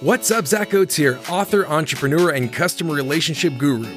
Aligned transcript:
What's 0.00 0.30
up, 0.30 0.46
Zach 0.46 0.74
Oates 0.74 0.94
here, 0.94 1.18
author, 1.28 1.66
entrepreneur, 1.66 2.30
and 2.30 2.52
customer 2.52 2.94
relationship 2.94 3.58
guru. 3.58 3.92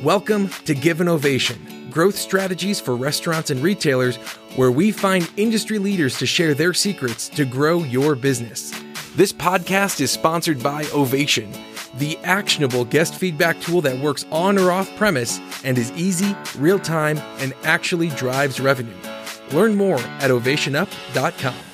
Welcome 0.00 0.48
to 0.64 0.76
Give 0.76 1.00
an 1.00 1.08
Ovation, 1.08 1.90
growth 1.90 2.16
strategies 2.16 2.78
for 2.78 2.94
restaurants 2.94 3.50
and 3.50 3.60
retailers, 3.60 4.14
where 4.54 4.70
we 4.70 4.92
find 4.92 5.28
industry 5.36 5.80
leaders 5.80 6.18
to 6.18 6.26
share 6.26 6.54
their 6.54 6.72
secrets 6.72 7.28
to 7.30 7.44
grow 7.44 7.82
your 7.82 8.14
business. 8.14 8.70
This 9.16 9.32
podcast 9.32 10.00
is 10.00 10.12
sponsored 10.12 10.62
by 10.62 10.84
Ovation, 10.94 11.52
the 11.94 12.16
actionable 12.18 12.84
guest 12.84 13.16
feedback 13.16 13.60
tool 13.60 13.80
that 13.80 13.98
works 13.98 14.26
on 14.30 14.56
or 14.56 14.70
off 14.70 14.94
premise 14.96 15.40
and 15.64 15.76
is 15.76 15.90
easy, 15.96 16.36
real 16.58 16.78
time, 16.78 17.18
and 17.38 17.54
actually 17.64 18.10
drives 18.10 18.60
revenue. 18.60 18.94
Learn 19.50 19.74
more 19.74 19.98
at 19.98 20.30
ovationup.com. 20.30 21.69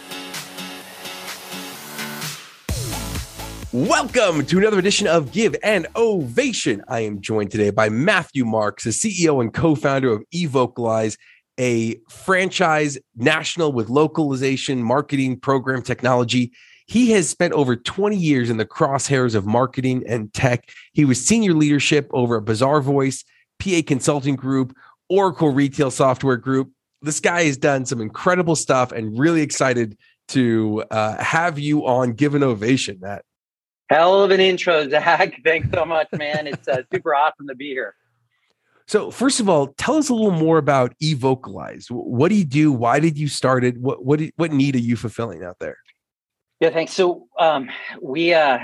Welcome 3.76 4.46
to 4.46 4.57
another 4.57 4.79
edition 4.79 5.07
of 5.07 5.32
Give 5.32 5.54
an 5.62 5.86
Ovation. 5.96 6.82
I 6.89 7.00
am 7.00 7.21
joined 7.21 7.50
today 7.50 7.68
by 7.68 7.90
Matthew 7.90 8.46
Marks, 8.46 8.85
the 8.85 8.90
CEO 8.90 9.39
and 9.43 9.52
co 9.52 9.75
founder 9.75 10.11
of 10.11 10.25
eVocalize, 10.35 11.18
a 11.61 11.96
franchise 12.08 12.96
national 13.16 13.72
with 13.72 13.90
localization 13.90 14.82
marketing 14.82 15.39
program 15.40 15.82
technology. 15.82 16.52
He 16.86 17.11
has 17.11 17.29
spent 17.29 17.52
over 17.52 17.76
20 17.76 18.16
years 18.16 18.49
in 18.49 18.57
the 18.57 18.64
crosshairs 18.64 19.35
of 19.35 19.44
marketing 19.44 20.04
and 20.08 20.32
tech. 20.32 20.71
He 20.94 21.04
was 21.04 21.22
senior 21.22 21.52
leadership 21.52 22.08
over 22.14 22.38
at 22.38 22.44
voice 22.82 23.24
PA 23.58 23.82
Consulting 23.86 24.36
Group, 24.36 24.74
Oracle 25.11 25.50
Retail 25.50 25.90
Software 25.90 26.38
Group. 26.38 26.72
This 27.02 27.21
guy 27.21 27.44
has 27.44 27.58
done 27.58 27.85
some 27.85 28.00
incredible 28.00 28.57
stuff 28.57 28.90
and 28.90 29.18
really 29.18 29.43
excited 29.43 29.99
to 30.29 30.82
uh, 30.90 31.22
have 31.22 31.58
you 31.58 31.86
on 31.86 32.14
Give 32.14 32.34
an 32.34 32.42
Ovation, 32.42 33.00
Matt. 33.02 33.22
Hell 33.89 34.22
of 34.22 34.31
an 34.31 34.41
intro, 34.41 34.89
Zach. 34.91 35.41
Thanks 35.45 35.69
so 35.72 35.84
much, 35.84 36.08
man. 36.12 36.47
It's 36.47 36.66
uh, 36.69 36.83
super 36.92 37.14
awesome 37.14 37.47
to 37.48 37.55
be 37.55 37.69
here. 37.69 37.94
So, 38.88 39.10
first 39.10 39.41
of 39.41 39.48
all, 39.48 39.69
tell 39.78 39.97
us 39.97 40.08
a 40.08 40.14
little 40.14 40.30
more 40.30 40.58
about 40.58 40.94
eVocalize. 41.02 41.86
What 41.91 42.28
do 42.28 42.36
you 42.36 42.44
do? 42.44 42.70
Why 42.70 43.00
did 43.00 43.19
you 43.19 43.28
start 43.28 43.64
it? 43.64 43.77
What 43.78 44.05
what 44.05 44.20
what 44.36 44.52
need 44.52 44.77
are 44.77 44.80
you 44.80 44.97
fulfilling 44.97 45.42
out 45.42 45.56
there? 45.58 45.78
Yeah, 46.60 46.70
thanks. 46.70 46.92
So, 46.92 47.27
um, 47.38 47.69
we 48.00 48.33
uh, 48.33 48.58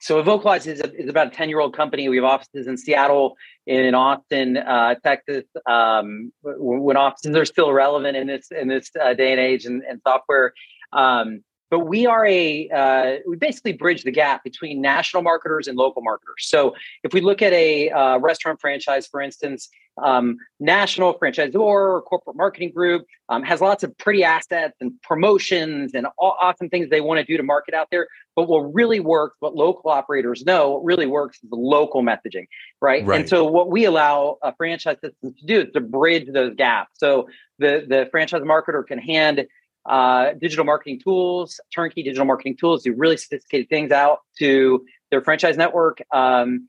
so 0.00 0.22
eVocalize 0.22 0.66
is, 0.66 0.80
a, 0.80 0.94
is 0.94 1.08
about 1.08 1.28
a 1.28 1.30
ten 1.30 1.48
year 1.48 1.60
old 1.60 1.74
company. 1.74 2.10
We 2.10 2.16
have 2.16 2.26
offices 2.26 2.66
in 2.66 2.76
Seattle, 2.76 3.36
in 3.66 3.94
Austin, 3.94 4.58
uh, 4.58 4.96
Texas. 5.02 5.44
Um, 5.66 6.30
when 6.42 6.98
offices 6.98 7.34
are 7.34 7.46
still 7.46 7.72
relevant 7.72 8.18
in 8.18 8.26
this 8.26 8.48
in 8.50 8.68
this 8.68 8.90
uh, 9.02 9.14
day 9.14 9.32
and 9.32 9.40
age 9.40 9.64
and, 9.64 9.82
and 9.82 10.00
software. 10.06 10.52
Um, 10.92 11.42
but 11.74 11.88
we 11.88 12.06
are 12.06 12.24
a 12.24 12.68
uh, 12.70 13.16
we 13.26 13.34
basically 13.34 13.72
bridge 13.72 14.04
the 14.04 14.12
gap 14.12 14.44
between 14.44 14.80
national 14.80 15.24
marketers 15.24 15.66
and 15.66 15.76
local 15.76 16.02
marketers. 16.02 16.46
So 16.46 16.76
if 17.02 17.12
we 17.12 17.20
look 17.20 17.42
at 17.42 17.52
a 17.52 17.90
uh, 17.90 18.18
restaurant 18.18 18.60
franchise 18.60 19.08
for 19.08 19.20
instance 19.20 19.68
um, 20.00 20.36
national 20.60 21.18
franchisor 21.18 21.58
or 21.58 22.02
corporate 22.02 22.36
marketing 22.36 22.70
group 22.70 23.06
um, 23.28 23.42
has 23.42 23.60
lots 23.60 23.82
of 23.82 23.96
pretty 23.98 24.22
assets 24.22 24.74
and 24.80 24.92
promotions 25.02 25.94
and 25.94 26.06
awesome 26.18 26.68
things 26.68 26.90
they 26.90 27.00
want 27.00 27.18
to 27.18 27.24
do 27.24 27.36
to 27.36 27.42
market 27.42 27.74
out 27.74 27.88
there 27.90 28.06
but 28.34 28.48
what 28.48 28.60
really 28.74 28.98
works 28.98 29.36
what 29.40 29.54
local 29.54 29.90
operators 29.90 30.44
know 30.44 30.70
what 30.70 30.84
really 30.84 31.06
works 31.06 31.38
is 31.42 31.50
the 31.50 31.56
local 31.56 32.02
messaging 32.02 32.46
right, 32.80 33.04
right. 33.06 33.20
and 33.20 33.28
so 33.28 33.44
what 33.44 33.70
we 33.70 33.84
allow 33.84 34.36
a 34.42 34.54
franchise 34.56 34.96
system 35.00 35.32
to 35.32 35.46
do 35.46 35.60
is 35.60 35.72
to 35.72 35.80
bridge 35.80 36.28
those 36.32 36.54
gaps. 36.56 36.90
So 36.94 37.28
the 37.58 37.84
the 37.88 38.08
franchise 38.10 38.42
marketer 38.42 38.84
can 38.84 38.98
hand 38.98 39.46
uh, 39.86 40.32
digital 40.40 40.64
marketing 40.64 41.00
tools, 41.00 41.60
turnkey 41.74 42.02
digital 42.02 42.24
marketing 42.24 42.56
tools, 42.56 42.82
do 42.82 42.94
really 42.94 43.16
sophisticated 43.16 43.68
things 43.68 43.90
out 43.90 44.20
to 44.38 44.84
their 45.10 45.20
franchise 45.20 45.56
network, 45.56 46.02
um, 46.12 46.68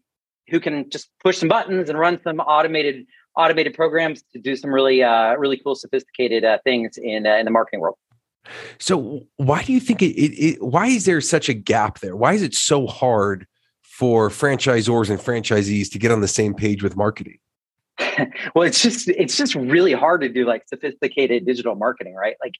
who 0.49 0.59
can 0.59 0.89
just 0.89 1.09
push 1.23 1.37
some 1.37 1.49
buttons 1.49 1.89
and 1.89 1.97
run 1.97 2.19
some 2.23 2.39
automated 2.39 3.05
automated 3.37 3.73
programs 3.73 4.23
to 4.33 4.39
do 4.39 4.55
some 4.55 4.73
really 4.73 5.03
uh, 5.03 5.35
really 5.35 5.57
cool, 5.57 5.75
sophisticated 5.75 6.43
uh, 6.43 6.57
things 6.63 6.97
in 6.97 7.25
uh, 7.25 7.35
in 7.35 7.45
the 7.45 7.51
marketing 7.51 7.79
world. 7.79 7.97
So, 8.77 9.21
why 9.37 9.63
do 9.63 9.73
you 9.73 9.79
think 9.79 10.01
it, 10.01 10.15
it, 10.15 10.33
it? 10.33 10.63
Why 10.63 10.87
is 10.87 11.05
there 11.05 11.21
such 11.21 11.49
a 11.49 11.53
gap 11.53 11.99
there? 11.99 12.15
Why 12.15 12.33
is 12.33 12.43
it 12.43 12.53
so 12.53 12.85
hard 12.85 13.47
for 13.81 14.29
franchisors 14.29 15.09
and 15.09 15.19
franchisees 15.19 15.89
to 15.91 15.99
get 15.99 16.11
on 16.11 16.21
the 16.21 16.27
same 16.27 16.53
page 16.53 16.83
with 16.83 16.95
marketing? 16.95 17.39
well, 18.55 18.67
it's 18.67 18.81
just 18.81 19.07
it's 19.09 19.37
just 19.37 19.55
really 19.55 19.93
hard 19.93 20.21
to 20.21 20.29
do 20.29 20.45
like 20.45 20.67
sophisticated 20.67 21.45
digital 21.45 21.75
marketing, 21.75 22.13
right? 22.13 22.35
Like 22.43 22.53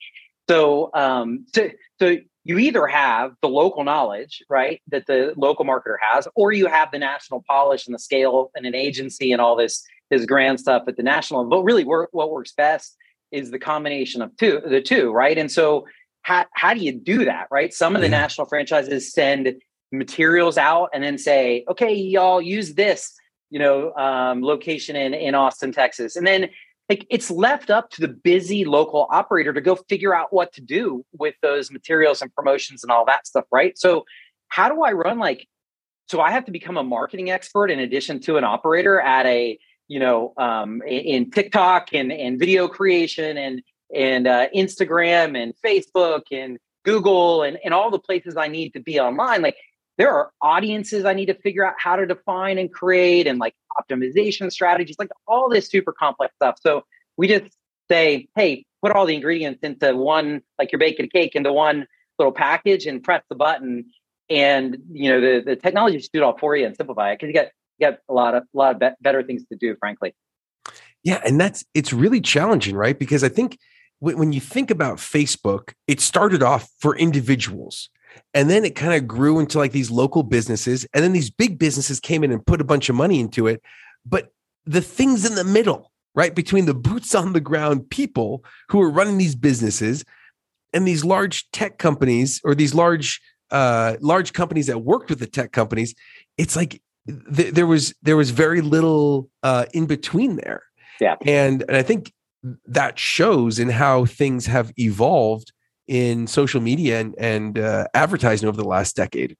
so, 0.49 0.89
um, 0.93 1.45
so, 1.53 1.69
so 1.99 2.17
you 2.43 2.59
either 2.59 2.85
have 2.85 3.33
the 3.41 3.49
local 3.49 3.83
knowledge, 3.83 4.43
right, 4.49 4.81
that 4.89 5.07
the 5.07 5.33
local 5.35 5.65
marketer 5.65 5.95
has, 5.99 6.27
or 6.35 6.51
you 6.51 6.67
have 6.67 6.91
the 6.91 6.99
national 6.99 7.43
polish 7.47 7.87
and 7.87 7.93
the 7.93 7.99
scale 7.99 8.51
and 8.55 8.65
an 8.65 8.75
agency 8.75 9.31
and 9.31 9.41
all 9.41 9.55
this 9.55 9.83
this 10.11 10.25
grand 10.25 10.59
stuff 10.59 10.83
at 10.87 10.97
the 10.97 11.03
national. 11.03 11.45
But 11.45 11.63
really, 11.63 11.83
what 11.83 12.13
works 12.13 12.53
best 12.53 12.95
is 13.31 13.49
the 13.49 13.57
combination 13.57 14.21
of 14.21 14.35
two, 14.37 14.61
the 14.63 14.81
two, 14.81 15.11
right? 15.11 15.37
And 15.37 15.51
so, 15.51 15.87
how 16.21 16.45
how 16.53 16.75
do 16.75 16.81
you 16.81 16.91
do 16.91 17.25
that, 17.25 17.47
right? 17.49 17.73
Some 17.73 17.95
of 17.95 18.01
the 18.01 18.07
yeah. 18.07 18.21
national 18.21 18.47
franchises 18.47 19.11
send 19.11 19.55
materials 19.91 20.57
out 20.57 20.89
and 20.93 21.03
then 21.03 21.17
say, 21.17 21.65
okay, 21.67 21.93
y'all 21.93 22.41
use 22.41 22.75
this, 22.75 23.13
you 23.49 23.57
know, 23.57 23.91
um, 23.95 24.43
location 24.43 24.95
in 24.95 25.15
in 25.15 25.33
Austin, 25.33 25.71
Texas, 25.71 26.15
and 26.15 26.27
then 26.27 26.49
like 26.89 27.05
it's 27.09 27.31
left 27.31 27.69
up 27.69 27.89
to 27.91 28.01
the 28.01 28.07
busy 28.07 28.65
local 28.65 29.07
operator 29.09 29.51
to 29.53 29.61
go 29.61 29.75
figure 29.75 30.13
out 30.15 30.31
what 30.31 30.53
to 30.53 30.61
do 30.61 31.05
with 31.17 31.35
those 31.41 31.71
materials 31.71 32.21
and 32.21 32.33
promotions 32.35 32.83
and 32.83 32.91
all 32.91 33.05
that 33.05 33.25
stuff 33.25 33.45
right? 33.51 33.77
So 33.77 34.05
how 34.55 34.69
do 34.69 34.83
i 34.83 34.91
run 34.91 35.19
like 35.19 35.47
so 36.07 36.21
i 36.21 36.31
have 36.31 36.45
to 36.45 36.51
become 36.51 36.77
a 36.77 36.83
marketing 36.83 37.29
expert 37.29 37.69
in 37.69 37.79
addition 37.79 38.19
to 38.19 38.37
an 38.37 38.43
operator 38.43 38.99
at 38.99 39.25
a 39.25 39.57
you 39.87 39.99
know 39.99 40.33
um, 40.37 40.81
in 40.87 41.29
tiktok 41.29 41.89
and, 41.93 42.11
and 42.11 42.39
video 42.39 42.67
creation 42.67 43.37
and 43.37 43.61
and 43.93 44.27
uh, 44.27 44.47
instagram 44.55 45.41
and 45.41 45.53
facebook 45.63 46.23
and 46.31 46.57
google 46.83 47.43
and, 47.43 47.57
and 47.63 47.73
all 47.73 47.91
the 47.91 47.99
places 47.99 48.37
i 48.37 48.47
need 48.47 48.71
to 48.71 48.79
be 48.79 48.99
online 48.99 49.41
like 49.41 49.57
there 49.97 50.11
are 50.11 50.31
audiences 50.41 51.05
I 51.05 51.13
need 51.13 51.27
to 51.27 51.35
figure 51.35 51.65
out 51.65 51.75
how 51.77 51.95
to 51.95 52.05
define 52.05 52.57
and 52.57 52.71
create 52.71 53.27
and 53.27 53.39
like 53.39 53.55
optimization 53.79 54.51
strategies, 54.51 54.97
like 54.99 55.09
all 55.27 55.49
this 55.49 55.67
super 55.67 55.93
complex 55.93 56.33
stuff. 56.35 56.57
So 56.61 56.83
we 57.17 57.27
just 57.27 57.55
say, 57.89 58.27
hey, 58.35 58.65
put 58.81 58.91
all 58.91 59.05
the 59.05 59.15
ingredients 59.15 59.59
into 59.63 59.95
one, 59.95 60.41
like 60.59 60.71
you're 60.71 60.79
baking 60.79 61.05
a 61.05 61.09
cake 61.09 61.35
into 61.35 61.53
one 61.53 61.87
little 62.19 62.31
package 62.31 62.85
and 62.85 63.03
press 63.03 63.23
the 63.29 63.35
button. 63.35 63.85
And 64.29 64.77
you 64.91 65.09
know, 65.09 65.21
the, 65.21 65.43
the 65.45 65.55
technology 65.55 65.99
should 65.99 66.11
do 66.11 66.19
it 66.19 66.23
all 66.23 66.37
for 66.37 66.55
you 66.55 66.65
and 66.65 66.75
simplify 66.75 67.11
it 67.11 67.19
because 67.19 67.27
you 67.27 67.33
got 67.33 67.47
you 67.77 67.91
got 67.91 67.99
a 68.09 68.13
lot 68.13 68.35
of 68.35 68.43
a 68.43 68.57
lot 68.57 68.73
of 68.73 68.79
be- 68.79 68.95
better 69.01 69.23
things 69.23 69.43
to 69.51 69.57
do, 69.57 69.75
frankly. 69.79 70.15
Yeah, 71.03 71.21
and 71.25 71.39
that's 71.39 71.63
it's 71.73 71.93
really 71.93 72.21
challenging, 72.21 72.75
right? 72.75 72.97
Because 72.97 73.23
I 73.23 73.29
think 73.29 73.59
when 73.99 74.33
you 74.33 74.41
think 74.41 74.71
about 74.71 74.97
Facebook, 74.97 75.73
it 75.87 76.01
started 76.01 76.41
off 76.41 76.69
for 76.79 76.97
individuals 76.97 77.89
and 78.33 78.49
then 78.49 78.65
it 78.65 78.75
kind 78.75 78.93
of 78.93 79.07
grew 79.07 79.39
into 79.39 79.57
like 79.57 79.71
these 79.71 79.91
local 79.91 80.23
businesses. 80.23 80.85
And 80.93 81.03
then 81.03 81.13
these 81.13 81.29
big 81.29 81.57
businesses 81.57 81.99
came 81.99 82.23
in 82.23 82.31
and 82.31 82.45
put 82.45 82.61
a 82.61 82.65
bunch 82.65 82.89
of 82.89 82.95
money 82.95 83.19
into 83.19 83.47
it. 83.47 83.61
But 84.05 84.31
the 84.65 84.81
things 84.81 85.25
in 85.25 85.35
the 85.35 85.43
middle, 85.43 85.91
right, 86.13 86.33
between 86.33 86.65
the 86.65 86.73
boots 86.73 87.15
on 87.15 87.33
the 87.33 87.39
ground 87.39 87.89
people 87.89 88.43
who 88.69 88.81
are 88.81 88.89
running 88.89 89.17
these 89.17 89.35
businesses 89.35 90.03
and 90.73 90.87
these 90.87 91.05
large 91.05 91.49
tech 91.51 91.77
companies 91.77 92.41
or 92.43 92.55
these 92.55 92.73
large 92.73 93.21
uh, 93.51 93.95
large 94.01 94.33
companies 94.33 94.67
that 94.67 94.79
worked 94.79 95.09
with 95.09 95.19
the 95.19 95.27
tech 95.27 95.51
companies, 95.51 95.93
it's 96.37 96.55
like 96.55 96.81
th- 97.35 97.53
there 97.53 97.67
was 97.67 97.93
there 98.01 98.17
was 98.17 98.31
very 98.31 98.61
little 98.61 99.29
uh, 99.43 99.65
in 99.73 99.85
between 99.85 100.35
there. 100.37 100.63
Yeah, 100.99 101.15
and 101.25 101.63
and 101.67 101.77
I 101.77 101.83
think 101.83 102.11
that 102.65 102.99
shows 102.99 103.59
in 103.59 103.69
how 103.69 104.05
things 104.05 104.45
have 104.45 104.71
evolved 104.77 105.51
in 105.87 106.27
social 106.27 106.61
media 106.61 106.99
and, 106.99 107.15
and 107.17 107.59
uh, 107.59 107.87
advertising 107.93 108.47
over 108.47 108.57
the 108.57 108.67
last 108.67 108.95
decade. 108.95 109.35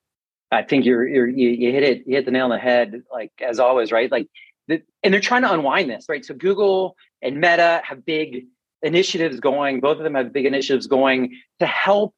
I 0.52 0.62
think 0.62 0.86
you're, 0.86 1.08
you're 1.08 1.28
you, 1.28 1.50
you 1.50 1.72
hit 1.72 1.84
it 1.84 2.04
you 2.06 2.16
hit 2.16 2.26
the 2.26 2.32
nail 2.32 2.46
on 2.46 2.52
the 2.52 2.60
head 2.60 3.02
like 3.12 3.32
as 3.42 3.60
always 3.60 3.92
right? 3.92 4.12
Like 4.12 4.28
the, 4.68 4.82
and 5.04 5.14
they're 5.14 5.22
trying 5.22 5.42
to 5.42 5.52
unwind 5.52 5.90
this 5.90 6.06
right? 6.08 6.24
So 6.24 6.34
Google 6.34 6.96
and 7.22 7.36
Meta 7.36 7.82
have 7.84 8.06
big 8.06 8.46
initiatives 8.82 9.40
going 9.40 9.80
both 9.80 9.98
of 9.98 10.04
them 10.04 10.16
have 10.16 10.32
big 10.32 10.46
initiatives 10.46 10.88
going 10.88 11.36
to 11.60 11.66
help 11.66 12.14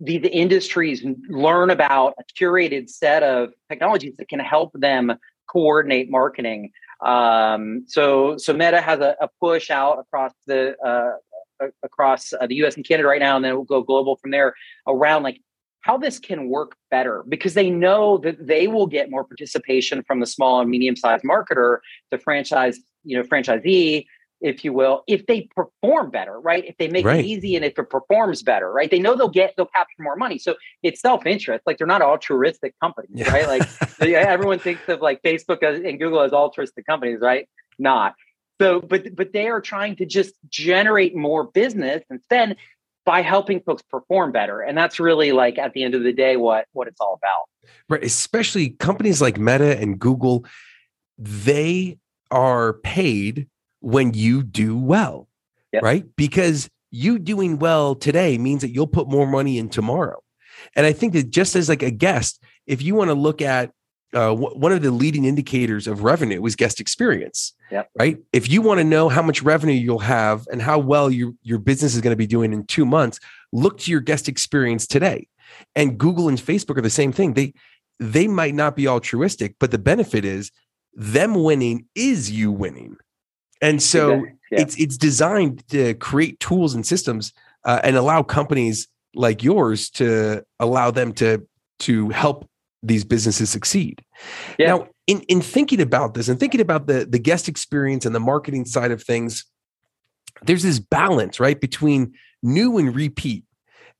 the 0.00 0.16
industries 0.28 1.04
learn 1.28 1.70
about 1.70 2.14
a 2.18 2.24
curated 2.42 2.88
set 2.88 3.22
of 3.22 3.50
technologies 3.68 4.14
that 4.18 4.28
can 4.28 4.40
help 4.40 4.72
them 4.74 5.14
coordinate 5.50 6.10
marketing. 6.10 6.70
Um, 7.04 7.84
so 7.86 8.36
so 8.36 8.52
Meta 8.52 8.80
has 8.80 9.00
a, 9.00 9.16
a 9.20 9.28
push 9.40 9.70
out 9.70 9.98
across 9.98 10.32
the 10.46 10.76
uh, 10.84 11.16
across 11.82 12.32
uh, 12.32 12.46
the 12.46 12.56
US 12.56 12.76
and 12.76 12.86
Canada 12.86 13.08
right 13.08 13.20
now, 13.20 13.36
and 13.36 13.44
then 13.44 13.54
we'll 13.54 13.64
go 13.64 13.82
global 13.82 14.16
from 14.16 14.30
there 14.30 14.54
around 14.86 15.22
like 15.22 15.40
how 15.80 15.96
this 15.96 16.18
can 16.18 16.48
work 16.48 16.74
better 16.90 17.22
because 17.28 17.54
they 17.54 17.70
know 17.70 18.18
that 18.18 18.44
they 18.44 18.66
will 18.66 18.86
get 18.88 19.08
more 19.10 19.22
participation 19.24 20.02
from 20.02 20.18
the 20.18 20.26
small 20.26 20.60
and 20.60 20.68
medium 20.68 20.96
sized 20.96 21.24
marketer, 21.24 21.78
the 22.10 22.18
franchise, 22.18 22.78
you 23.04 23.16
know, 23.16 23.22
franchisee, 23.22 24.04
if 24.40 24.64
you 24.64 24.72
will, 24.72 25.02
if 25.06 25.24
they 25.26 25.48
perform 25.54 26.10
better, 26.10 26.40
right? 26.40 26.64
If 26.64 26.76
they 26.78 26.88
make 26.88 27.06
Right. 27.06 27.20
it 27.20 27.24
easy 27.24 27.56
and 27.56 27.64
if 27.64 27.78
it 27.78 27.88
performs 27.88 28.42
better, 28.42 28.70
right? 28.70 28.90
They 28.90 28.98
know 28.98 29.14
they'll 29.14 29.28
get 29.28 29.54
they'll 29.56 29.66
capture 29.66 30.02
more 30.02 30.16
money. 30.16 30.38
So 30.38 30.56
it's 30.82 31.00
self-interest. 31.00 31.62
Like 31.66 31.78
they're 31.78 31.86
not 31.86 32.02
altruistic 32.02 32.74
companies, 32.82 33.10
Yeah. 33.14 33.32
right? 33.32 33.46
Like 33.46 34.02
everyone 34.12 34.58
thinks 34.58 34.82
of 34.88 35.00
like 35.00 35.22
Facebook 35.22 35.62
as, 35.62 35.80
and 35.80 35.98
Google 35.98 36.20
as 36.20 36.32
altruistic 36.32 36.84
companies, 36.84 37.20
right? 37.20 37.48
Not. 37.78 38.14
So, 38.60 38.80
but 38.80 39.14
but 39.14 39.32
they 39.32 39.48
are 39.48 39.60
trying 39.60 39.96
to 39.96 40.06
just 40.06 40.34
generate 40.48 41.14
more 41.14 41.44
business 41.44 42.02
and 42.10 42.18
instead 42.20 42.56
by 43.04 43.20
helping 43.22 43.60
folks 43.60 43.82
perform 43.82 44.32
better, 44.32 44.60
and 44.62 44.76
that's 44.76 44.98
really 44.98 45.30
like 45.32 45.58
at 45.58 45.72
the 45.74 45.82
end 45.84 45.94
of 45.94 46.02
the 46.02 46.12
day 46.12 46.36
what 46.36 46.66
what 46.72 46.88
it's 46.88 47.00
all 47.00 47.14
about. 47.22 47.72
right 47.88 48.02
especially 48.04 48.70
companies 48.70 49.20
like 49.20 49.38
meta 49.38 49.78
and 49.78 49.98
google 49.98 50.44
they 51.18 51.98
are 52.30 52.74
paid 52.74 53.48
when 53.80 54.14
you 54.14 54.42
do 54.42 54.76
well 54.76 55.28
Yep. 55.72 55.82
right 55.82 56.16
because 56.16 56.68
you 56.90 57.18
doing 57.18 57.58
well 57.58 57.94
today 57.94 58.38
means 58.38 58.62
that 58.62 58.70
you'll 58.70 58.86
put 58.86 59.08
more 59.08 59.26
money 59.26 59.58
in 59.58 59.68
tomorrow 59.68 60.22
and 60.74 60.86
i 60.86 60.92
think 60.92 61.12
that 61.12 61.28
just 61.30 61.56
as 61.56 61.68
like 61.68 61.82
a 61.82 61.90
guest 61.90 62.40
if 62.66 62.82
you 62.82 62.94
want 62.94 63.08
to 63.10 63.14
look 63.14 63.42
at 63.42 63.72
uh, 64.16 64.34
wh- 64.34 64.56
one 64.64 64.72
of 64.72 64.80
the 64.82 64.90
leading 65.02 65.24
indicators 65.32 65.86
of 65.86 66.02
revenue 66.02 66.44
is 66.46 66.56
guest 66.56 66.80
experience 66.80 67.52
Yep. 67.70 67.90
right 67.98 68.16
if 68.32 68.44
you 68.52 68.62
want 68.62 68.78
to 68.78 68.84
know 68.84 69.08
how 69.08 69.22
much 69.22 69.42
revenue 69.42 69.74
you'll 69.86 69.98
have 70.18 70.46
and 70.52 70.60
how 70.62 70.78
well 70.78 71.10
your, 71.10 71.32
your 71.42 71.58
business 71.58 71.94
is 71.96 72.00
going 72.00 72.12
to 72.12 72.16
be 72.26 72.26
doing 72.36 72.52
in 72.52 72.64
two 72.66 72.86
months 72.86 73.18
look 73.52 73.78
to 73.80 73.90
your 73.90 74.00
guest 74.00 74.28
experience 74.28 74.86
today 74.86 75.20
and 75.74 75.98
google 75.98 76.28
and 76.28 76.38
facebook 76.38 76.76
are 76.78 76.82
the 76.82 76.90
same 77.02 77.12
thing 77.12 77.34
they 77.34 77.52
they 77.98 78.26
might 78.28 78.54
not 78.54 78.76
be 78.76 78.86
altruistic 78.88 79.56
but 79.60 79.70
the 79.70 79.78
benefit 79.78 80.24
is 80.24 80.50
them 80.94 81.34
winning 81.48 81.84
is 81.94 82.30
you 82.30 82.50
winning 82.52 82.96
and 83.60 83.82
so 83.82 84.12
Exactly. 84.12 84.32
Yeah. 84.52 84.60
it's 84.62 84.80
it's 84.84 84.96
designed 84.96 85.68
to 85.70 85.94
create 85.94 86.38
tools 86.40 86.74
and 86.74 86.86
systems 86.86 87.32
uh, 87.64 87.80
and 87.82 87.96
allow 87.96 88.22
companies 88.22 88.86
like 89.14 89.42
yours 89.42 89.90
to 89.90 90.44
allow 90.60 90.90
them 90.92 91.12
to 91.14 91.44
to 91.80 92.10
help 92.10 92.48
these 92.86 93.04
businesses 93.04 93.50
succeed 93.50 94.02
Yeah. 94.58 94.68
now 94.68 94.88
in 95.06 95.20
in 95.22 95.40
thinking 95.40 95.80
about 95.80 96.14
this 96.14 96.28
and 96.28 96.38
thinking 96.38 96.60
about 96.60 96.86
the 96.86 97.06
the 97.06 97.18
guest 97.18 97.48
experience 97.48 98.06
and 98.06 98.14
the 98.14 98.20
marketing 98.20 98.64
side 98.64 98.90
of 98.90 99.02
things 99.02 99.44
there's 100.42 100.62
this 100.62 100.78
balance 100.78 101.40
right 101.40 101.60
between 101.60 102.14
new 102.42 102.78
and 102.78 102.94
repeat 102.94 103.44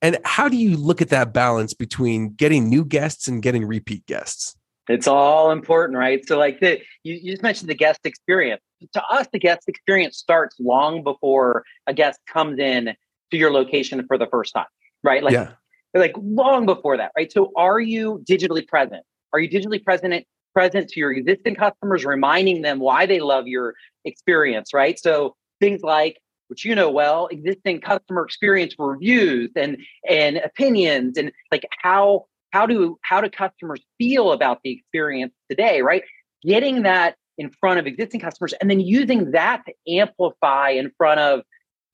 and 0.02 0.18
how 0.24 0.48
do 0.48 0.56
you 0.56 0.76
look 0.76 1.00
at 1.00 1.08
that 1.08 1.32
balance 1.32 1.74
between 1.74 2.34
getting 2.34 2.68
new 2.68 2.84
guests 2.84 3.28
and 3.28 3.42
getting 3.42 3.64
repeat 3.66 4.04
guests 4.06 4.56
It's 4.88 5.08
all 5.08 5.50
important, 5.50 5.98
right? 5.98 6.20
So, 6.28 6.38
like 6.38 6.60
the 6.60 6.80
you, 7.02 7.14
you 7.14 7.32
just 7.32 7.42
mentioned 7.42 7.68
the 7.68 7.74
guest 7.74 8.00
experience. 8.04 8.62
To 8.92 9.02
us, 9.10 9.26
the 9.32 9.40
guest 9.40 9.62
experience 9.68 10.16
starts 10.18 10.54
long 10.60 11.02
before 11.02 11.64
a 11.86 11.94
guest 11.94 12.20
comes 12.26 12.58
in 12.58 12.94
to 13.30 13.36
your 13.36 13.50
location 13.50 14.04
for 14.06 14.16
the 14.18 14.28
first 14.28 14.52
time, 14.54 14.70
right? 15.02 15.22
Like, 15.24 15.32
yeah 15.32 15.52
like 15.98 16.14
long 16.16 16.66
before 16.66 16.96
that, 16.96 17.12
right? 17.16 17.31
So, 17.31 17.52
are 17.56 17.81
you 17.81 18.22
digitally 18.28 18.66
present? 18.66 19.04
Are 19.32 19.40
you 19.40 19.48
digitally 19.48 19.82
present 19.82 20.25
present 20.54 20.88
to 20.88 21.00
your 21.00 21.12
existing 21.12 21.54
customers, 21.54 22.04
reminding 22.04 22.62
them 22.62 22.78
why 22.78 23.04
they 23.04 23.20
love 23.20 23.46
your 23.46 23.75
experience, 24.04 24.72
right? 24.72 24.98
So, 24.98 25.37
things 25.60 25.82
like 25.82 26.19
which 26.48 26.64
you 26.64 26.75
know 26.75 26.90
well, 26.90 27.26
existing 27.26 27.81
customer 27.81 28.25
experience 28.25 28.75
reviews 28.78 29.50
and 29.56 29.78
and 30.08 30.38
opinions, 30.38 31.19
and 31.19 31.32
like 31.50 31.66
how 31.82 32.26
how 32.56 32.66
do 32.66 32.99
how 33.02 33.20
do 33.20 33.28
customers 33.28 33.81
feel 33.99 34.32
about 34.32 34.60
the 34.64 34.70
experience 34.70 35.34
today 35.50 35.82
right 35.82 36.02
getting 36.42 36.82
that 36.82 37.16
in 37.38 37.50
front 37.50 37.78
of 37.78 37.87
existing 37.87 38.20
customers 38.20 38.54
and 38.54 38.70
then 38.70 38.81
using 38.81 39.32
that 39.32 39.62
to 39.66 39.75
amplify 39.99 40.70
in 40.70 40.90
front 40.96 41.20
of 41.20 41.42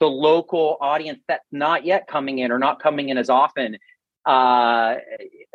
the 0.02 0.08
local 0.08 0.78
audience 0.81 1.20
that's 1.28 1.46
not 1.52 1.84
yet 1.84 2.08
coming 2.08 2.40
in 2.40 2.50
or 2.50 2.58
not 2.58 2.82
coming 2.82 3.08
in 3.08 3.16
as 3.16 3.31
often 3.31 3.78
uh, 4.26 4.96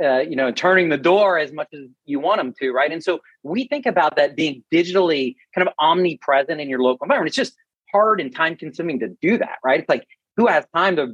uh, 0.02 0.20
you 0.20 0.38
know 0.38 0.54
turning 0.54 0.88
the 0.88 0.98
door 0.98 1.38
as 1.38 1.52
much 1.52 1.68
as 1.74 1.82
you 2.06 2.18
want 2.22 2.40
them 2.40 2.54
to 2.58 2.72
right? 2.72 2.94
And 2.94 3.04
so 3.04 3.20
we 3.44 3.68
think 3.68 3.86
about 3.86 4.16
that 4.16 4.38
being 4.38 4.64
digitally 4.74 5.36
kind 5.54 5.68
of 5.68 5.74
omnipresent 5.80 6.62
in 6.62 6.70
your 6.70 6.82
local 6.82 7.04
environment. 7.04 7.28
It's 7.28 7.36
just 7.36 7.58
hard 7.92 8.22
and 8.22 8.34
time 8.34 8.56
consuming 8.56 9.02
to 9.02 9.10
do 9.22 9.38
that 9.38 9.58
right? 9.66 9.82
It's 9.82 9.90
like 9.90 10.08
who 10.38 10.48
has 10.48 10.66
time 10.74 10.96
to 10.96 11.08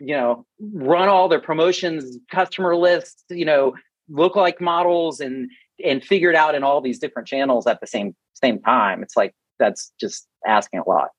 you 0.00 0.16
know 0.16 0.44
run 0.58 1.08
all 1.08 1.28
their 1.28 1.40
promotions 1.40 2.18
customer 2.32 2.74
lists 2.74 3.22
you 3.30 3.44
know 3.44 3.76
look 4.08 4.34
like 4.34 4.60
models 4.60 5.20
and 5.20 5.48
and 5.84 6.02
figure 6.02 6.30
it 6.30 6.36
out 6.36 6.56
in 6.56 6.64
all 6.64 6.80
these 6.80 6.98
different 6.98 7.28
channels 7.28 7.68
at 7.68 7.80
the 7.80 7.86
same 7.86 8.16
same 8.34 8.60
time? 8.60 9.04
It's 9.04 9.16
like 9.16 9.36
that's 9.60 9.92
just 10.00 10.26
asking 10.44 10.80
a 10.80 10.88
lot 10.88 11.10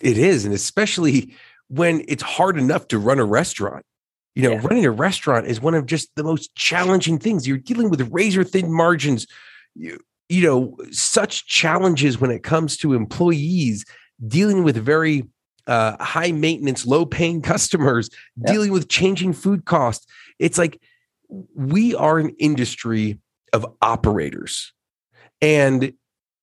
It 0.00 0.18
is, 0.18 0.44
and 0.44 0.54
especially 0.54 1.34
when 1.68 2.04
it's 2.08 2.22
hard 2.22 2.58
enough 2.58 2.88
to 2.88 2.98
run 2.98 3.18
a 3.18 3.24
restaurant. 3.24 3.84
You 4.34 4.44
know, 4.44 4.52
Yeah. 4.52 4.60
running 4.62 4.86
a 4.86 4.90
restaurant 4.90 5.46
is 5.46 5.60
one 5.60 5.74
of 5.74 5.86
just 5.86 6.08
the 6.16 6.24
most 6.24 6.54
challenging 6.54 7.18
things. 7.18 7.46
You're 7.46 7.58
dealing 7.58 7.90
with 7.90 8.08
razor 8.10 8.44
thin 8.44 8.72
margins. 8.72 9.26
You, 9.74 9.98
you 10.28 10.42
know, 10.42 10.76
such 10.90 11.46
challenges 11.46 12.18
when 12.20 12.30
it 12.30 12.42
comes 12.42 12.76
to 12.78 12.94
employees 12.94 13.84
dealing 14.26 14.64
with 14.64 14.76
very 14.76 15.24
uh, 15.66 16.02
high 16.02 16.32
maintenance, 16.32 16.86
low 16.86 17.04
paying 17.06 17.40
customers, 17.52 18.08
Yeah. 18.36 18.52
dealing 18.52 18.72
with 18.72 18.88
changing 18.88 19.34
food 19.34 19.64
costs. 19.66 20.06
It's 20.38 20.58
like 20.58 20.80
we 21.54 21.94
are 21.94 22.18
an 22.18 22.30
industry 22.38 23.18
of 23.52 23.66
operators, 23.82 24.72
and 25.40 25.92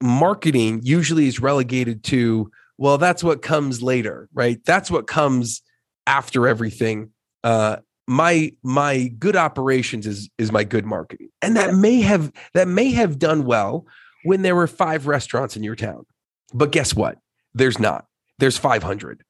marketing 0.02 0.82
usually 0.84 1.28
is 1.28 1.40
relegated 1.40 2.04
to 2.06 2.50
well 2.80 2.98
that's 2.98 3.24
what 3.24 3.44
comes 3.44 3.84
later 3.84 4.30
right? 4.34 4.60
That's 4.66 4.90
what 4.90 5.06
comes 5.06 5.62
after 6.08 6.48
everything. 6.48 7.12
Uh 7.44 7.78
my 8.08 8.52
my 8.64 9.12
good 9.20 9.36
operations 9.36 10.08
is 10.08 10.32
is 10.40 10.52
my 10.52 10.64
good 10.64 10.86
marketing. 10.86 11.30
And 11.44 11.56
that 11.56 11.76
may 11.76 12.02
have 12.02 12.32
that 12.56 12.68
may 12.68 12.90
have 12.92 13.20
done 13.20 13.46
well 13.46 13.86
when 14.24 14.42
there 14.42 14.56
were 14.56 14.66
five 14.66 15.06
restaurants 15.06 15.56
in 15.56 15.62
your 15.62 15.76
town. 15.76 16.08
But 16.52 16.72
guess 16.72 16.96
what? 16.96 17.20
There's 17.54 17.78
not. 17.78 18.06
There's 18.40 18.58
500 18.58 19.24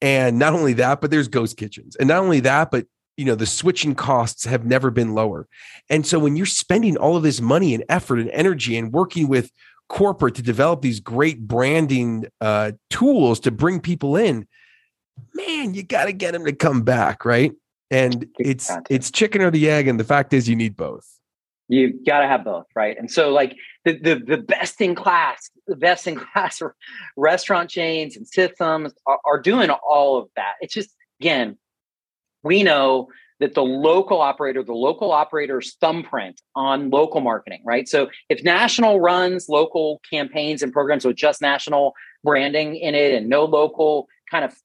and 0.00 0.38
not 0.38 0.52
only 0.52 0.72
that 0.74 1.00
but 1.00 1.12
there's 1.12 1.28
ghost 1.28 1.56
kitchens. 1.56 1.94
And 1.96 2.08
not 2.08 2.22
only 2.22 2.40
that 2.40 2.72
but 2.72 2.86
you 3.16 3.24
know 3.24 3.36
the 3.36 3.46
switching 3.46 3.94
costs 3.94 4.44
have 4.44 4.64
never 4.64 4.90
been 4.90 5.14
lower. 5.14 5.46
And 5.88 6.04
so 6.04 6.18
when 6.18 6.34
you're 6.34 6.46
spending 6.46 6.96
all 6.96 7.16
of 7.16 7.22
this 7.22 7.40
money 7.40 7.72
and 7.72 7.84
effort 7.88 8.18
and 8.18 8.30
energy 8.30 8.76
and 8.76 8.92
working 8.92 9.28
with 9.28 9.52
corporate 9.88 10.34
to 10.36 10.42
develop 10.42 10.82
these 10.82 11.00
great 11.00 11.46
branding 11.46 12.26
uh, 12.40 12.72
tools 12.90 13.40
to 13.40 13.50
bring 13.50 13.80
people 13.80 14.16
in, 14.16 14.46
man, 15.34 15.74
you 15.74 15.82
got 15.82 16.06
to 16.06 16.12
get 16.12 16.32
them 16.32 16.44
to 16.44 16.52
come 16.52 16.82
back, 16.82 17.24
right? 17.24 17.52
And 17.90 18.26
it's 18.38 18.70
it's 18.90 19.10
chicken 19.10 19.42
or 19.42 19.50
the 19.50 19.70
egg, 19.70 19.86
and 19.86 20.00
the 20.00 20.04
fact 20.04 20.32
is, 20.32 20.48
you 20.48 20.56
need 20.56 20.76
both. 20.76 21.06
You've 21.68 22.04
got 22.04 22.20
to 22.20 22.26
have 22.26 22.44
both, 22.44 22.66
right? 22.74 22.96
And 22.98 23.10
so, 23.10 23.30
like 23.30 23.56
the 23.84 23.98
the, 23.98 24.14
the 24.16 24.38
best 24.38 24.80
in 24.80 24.94
class, 24.94 25.50
the 25.66 25.76
best 25.76 26.06
in 26.06 26.16
class 26.32 26.60
restaurant 27.16 27.70
chains 27.70 28.16
and 28.16 28.26
systems 28.26 28.92
are, 29.06 29.18
are 29.24 29.40
doing 29.40 29.70
all 29.70 30.18
of 30.18 30.28
that. 30.36 30.54
It's 30.60 30.74
just 30.74 30.90
again, 31.20 31.56
we 32.42 32.62
know 32.62 33.08
that 33.44 33.52
the 33.52 33.62
local 33.62 34.22
operator, 34.22 34.62
the 34.62 34.72
local 34.72 35.12
operator's 35.12 35.74
thumbprint 35.74 36.40
on 36.56 36.88
local 36.88 37.20
marketing, 37.20 37.60
right? 37.66 37.86
So 37.86 38.08
if 38.30 38.42
national 38.42 39.00
runs 39.00 39.50
local 39.50 40.00
campaigns 40.10 40.62
and 40.62 40.72
programs 40.72 41.04
with 41.04 41.16
just 41.16 41.42
national 41.42 41.92
branding 42.24 42.74
in 42.76 42.94
it 42.94 43.12
and 43.12 43.28
no 43.28 43.44
local 43.44 44.08
kind 44.30 44.46
of 44.46 44.56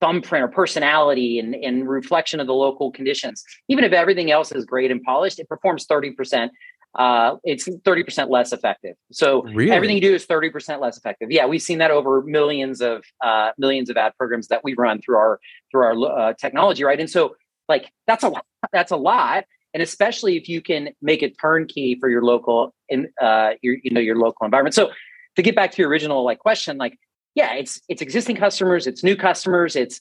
thumbprint 0.00 0.42
or 0.42 0.48
personality 0.48 1.38
and, 1.38 1.54
and 1.54 1.86
reflection 1.86 2.40
of 2.40 2.46
the 2.46 2.54
local 2.54 2.90
conditions, 2.90 3.44
even 3.68 3.84
if 3.84 3.92
everything 3.92 4.30
else 4.30 4.52
is 4.52 4.64
great 4.64 4.90
and 4.90 5.02
polished, 5.02 5.38
it 5.38 5.50
performs 5.50 5.86
30%. 5.86 6.48
Uh, 6.94 7.36
it's 7.44 7.68
30% 7.68 8.30
less 8.30 8.54
effective. 8.54 8.94
So 9.12 9.42
Really? 9.42 9.70
everything 9.70 9.96
you 9.96 10.02
do 10.02 10.14
is 10.14 10.26
30% 10.26 10.80
less 10.80 10.96
effective. 10.96 11.30
Yeah, 11.30 11.44
we've 11.44 11.60
seen 11.60 11.78
that 11.78 11.90
over 11.90 12.22
millions 12.22 12.80
of 12.80 13.04
uh, 13.22 13.50
millions 13.58 13.90
of 13.90 13.98
ad 13.98 14.12
programs 14.16 14.48
that 14.48 14.64
we 14.64 14.74
run 14.74 15.02
through 15.02 15.16
our 15.16 15.40
through 15.70 15.82
our 15.82 16.18
uh, 16.18 16.32
technology, 16.34 16.84
right? 16.84 16.98
And 16.98 17.10
so 17.10 17.34
like 17.68 17.92
that's 18.06 18.24
a 18.24 18.32
that's 18.72 18.92
a 18.92 18.96
lot. 18.96 19.44
And 19.72 19.82
especially 19.82 20.36
if 20.36 20.48
you 20.48 20.62
can 20.62 20.90
make 21.02 21.22
it 21.22 21.36
turnkey 21.40 21.96
for 21.98 22.08
your 22.08 22.22
local 22.22 22.74
in 22.88 23.08
uh 23.20 23.52
your 23.62 23.76
you 23.82 23.90
know 23.90 24.00
your 24.00 24.16
local 24.16 24.44
environment. 24.44 24.74
So 24.74 24.90
to 25.36 25.42
get 25.42 25.56
back 25.56 25.72
to 25.72 25.82
your 25.82 25.88
original 25.88 26.24
like 26.24 26.38
question 26.38 26.78
like 26.78 26.96
yeah 27.34 27.54
it's 27.54 27.80
it's 27.88 28.00
existing 28.00 28.36
customers 28.36 28.86
it's 28.86 29.02
new 29.02 29.16
customers 29.16 29.74
it's 29.74 30.00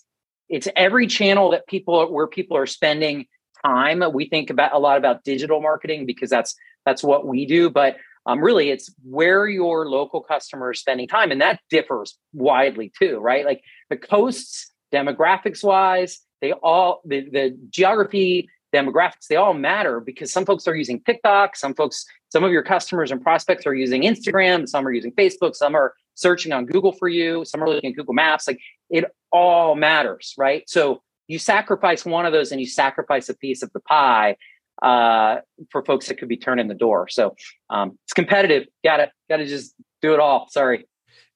it's 0.50 0.67
every 0.75 1.08
channel 1.08 1.50
that 1.51 1.65
people 1.67 2.12
where 2.12 2.27
people 2.27 2.55
are 2.58 2.67
spending 2.67 3.25
time. 3.65 4.03
We 4.13 4.27
think 4.27 4.50
about 4.50 4.74
a 4.74 4.79
lot 4.79 4.98
about 4.98 5.24
digital 5.24 5.62
marketing 5.62 6.05
because 6.05 6.29
that's 6.29 6.55
that's 6.86 7.03
what 7.03 7.25
we 7.25 7.46
do. 7.46 7.70
But 7.70 7.98
um, 8.25 8.39
really 8.39 8.70
it's 8.70 8.93
where 9.03 9.48
your 9.48 9.89
local 9.89 10.22
customers 10.22 10.79
spending 10.79 11.08
time 11.08 11.32
and 11.32 11.41
that 11.41 11.60
differs 11.70 12.17
widely 12.34 12.91
too 12.98 13.20
right? 13.20 13.46
Like 13.46 13.63
the 13.89 13.98
coasts 13.98 14.72
demographics 14.93 15.63
wise 15.63 16.20
they 16.44 16.52
all 16.52 17.02
the, 17.06 17.22
the 17.32 17.58
geography 17.72 18.48
demographics 18.72 19.28
they 19.30 19.36
all 19.36 19.54
matter 19.54 20.00
because 20.00 20.32
some 20.32 20.46
folks 20.46 20.68
are 20.68 20.76
using 20.76 21.00
tiktok 21.02 21.56
some 21.56 21.74
folks 21.74 22.06
some 22.30 22.44
of 22.44 22.52
your 22.52 22.64
customers 22.64 23.12
and 23.12 23.22
prospects 23.22 23.66
are 23.66 23.74
using 23.74 24.04
instagram 24.04 24.68
some 24.68 24.88
are 24.88 24.92
using 24.92 25.12
facebook 25.14 25.56
some 25.56 25.76
are 25.76 25.94
searching 26.16 26.52
on 26.52 26.66
Google 26.66 26.92
for 26.92 27.08
you. 27.08 27.46
Some 27.46 27.64
are 27.64 27.70
looking 27.70 27.92
at 27.92 27.96
Google 27.96 28.14
Maps. 28.14 28.48
Like 28.48 28.60
it 28.90 29.06
all 29.32 29.76
matters, 29.76 30.34
right? 30.38 30.64
So 30.68 31.02
you 31.28 31.40
sacrifice 31.40 32.06
one 32.06 32.26
of 32.26 32.34
those 32.34 32.52
and 32.52 32.60
you 32.60 32.68
sacrifice 32.68 33.30
a 33.30 33.36
piece 33.36 33.64
of 33.64 33.72
the 33.74 33.80
pie 33.80 34.36
uh, 34.82 35.38
for 35.72 35.84
folks 35.86 36.08
that 36.08 36.16
could 36.16 36.28
be 36.28 36.38
turning 36.38 36.68
the 36.68 36.74
door. 36.74 37.08
So 37.08 37.36
um, 37.70 37.98
it's 38.06 38.14
competitive. 38.14 38.68
Got 38.84 38.98
to 38.98 39.12
got 39.30 39.38
to 39.38 39.46
just 39.46 39.74
do 40.02 40.14
it 40.14 40.20
all. 40.20 40.48
Sorry. 40.50 40.86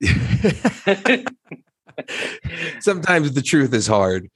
Sometimes 2.79 3.31
the 3.31 3.41
truth 3.41 3.73
is 3.73 3.87
hard. 3.87 4.29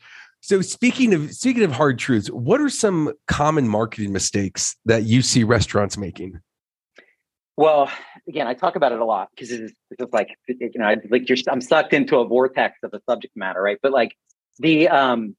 So 0.51 0.59
speaking 0.59 1.13
of 1.13 1.31
speaking 1.31 1.63
of 1.63 1.71
hard 1.71 1.97
truths, 1.97 2.27
what 2.27 2.59
are 2.59 2.67
some 2.67 3.13
common 3.25 3.69
marketing 3.69 4.11
mistakes 4.11 4.75
that 4.83 5.03
you 5.03 5.21
see 5.21 5.45
restaurants 5.45 5.97
making? 5.97 6.41
Well, 7.55 7.89
again, 8.27 8.47
I 8.47 8.53
talk 8.53 8.75
about 8.75 8.91
it 8.91 8.99
a 8.99 9.05
lot 9.05 9.29
because 9.33 9.49
it's, 9.49 9.73
it's 9.91 10.11
like 10.11 10.27
you 10.49 10.71
know, 10.75 10.93
like 11.09 11.29
you're 11.29 11.37
I'm 11.49 11.61
sucked 11.61 11.93
into 11.93 12.17
a 12.17 12.27
vortex 12.27 12.79
of 12.83 12.91
the 12.91 12.99
subject 13.09 13.33
matter, 13.37 13.61
right? 13.61 13.77
But 13.81 13.93
like 13.93 14.13
the 14.59 14.89
um 14.89 15.37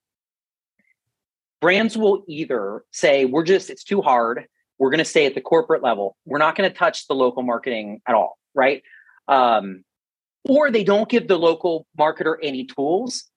brands 1.60 1.94
will 1.94 2.24
either 2.26 2.82
say 2.90 3.26
we're 3.26 3.44
just 3.44 3.68
it's 3.68 3.84
too 3.84 4.00
hard 4.00 4.46
we're 4.78 4.88
going 4.88 4.96
to 4.96 5.04
stay 5.04 5.26
at 5.26 5.34
the 5.34 5.42
corporate 5.42 5.82
level 5.82 6.16
we're 6.24 6.38
not 6.38 6.56
going 6.56 6.68
to 6.68 6.74
touch 6.74 7.06
the 7.06 7.14
local 7.14 7.42
marketing 7.42 8.00
at 8.08 8.14
all 8.14 8.38
right 8.54 8.82
um, 9.28 9.84
or 10.48 10.70
they 10.70 10.82
don't 10.82 11.08
give 11.08 11.28
the 11.28 11.38
local 11.38 11.86
marketer 11.96 12.36
any 12.42 12.64
tools 12.64 13.30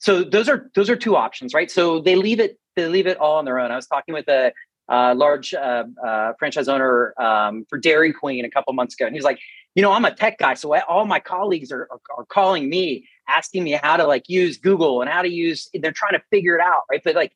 so 0.00 0.24
those 0.24 0.48
are 0.48 0.70
those 0.74 0.90
are 0.90 0.96
two 0.96 1.14
options 1.16 1.54
right 1.54 1.70
so 1.70 2.00
they 2.00 2.16
leave 2.16 2.40
it 2.40 2.58
they 2.76 2.88
leave 2.88 3.06
it 3.06 3.16
all 3.18 3.36
on 3.36 3.44
their 3.44 3.58
own 3.58 3.70
i 3.70 3.76
was 3.76 3.86
talking 3.86 4.12
with 4.12 4.28
a, 4.28 4.52
a 4.88 5.14
large 5.14 5.54
uh, 5.54 5.84
uh, 6.04 6.32
franchise 6.38 6.68
owner 6.68 7.14
um, 7.20 7.64
for 7.68 7.78
dairy 7.78 8.12
queen 8.12 8.44
a 8.44 8.50
couple 8.50 8.72
months 8.72 8.94
ago 8.94 9.06
and 9.06 9.14
he's 9.14 9.24
like 9.24 9.38
you 9.74 9.82
know 9.82 9.92
i'm 9.92 10.04
a 10.04 10.14
tech 10.14 10.38
guy 10.38 10.54
so 10.54 10.74
all 10.88 11.06
my 11.06 11.20
colleagues 11.20 11.70
are, 11.70 11.88
are, 11.90 12.00
are 12.18 12.24
calling 12.24 12.68
me 12.68 13.08
asking 13.28 13.62
me 13.62 13.72
how 13.72 13.96
to 13.96 14.06
like 14.06 14.28
use 14.28 14.58
google 14.58 15.00
and 15.00 15.08
how 15.08 15.22
to 15.22 15.30
use 15.30 15.68
they're 15.74 15.92
trying 15.92 16.14
to 16.14 16.22
figure 16.30 16.56
it 16.56 16.60
out 16.60 16.82
right 16.90 17.02
but 17.04 17.14
like 17.14 17.32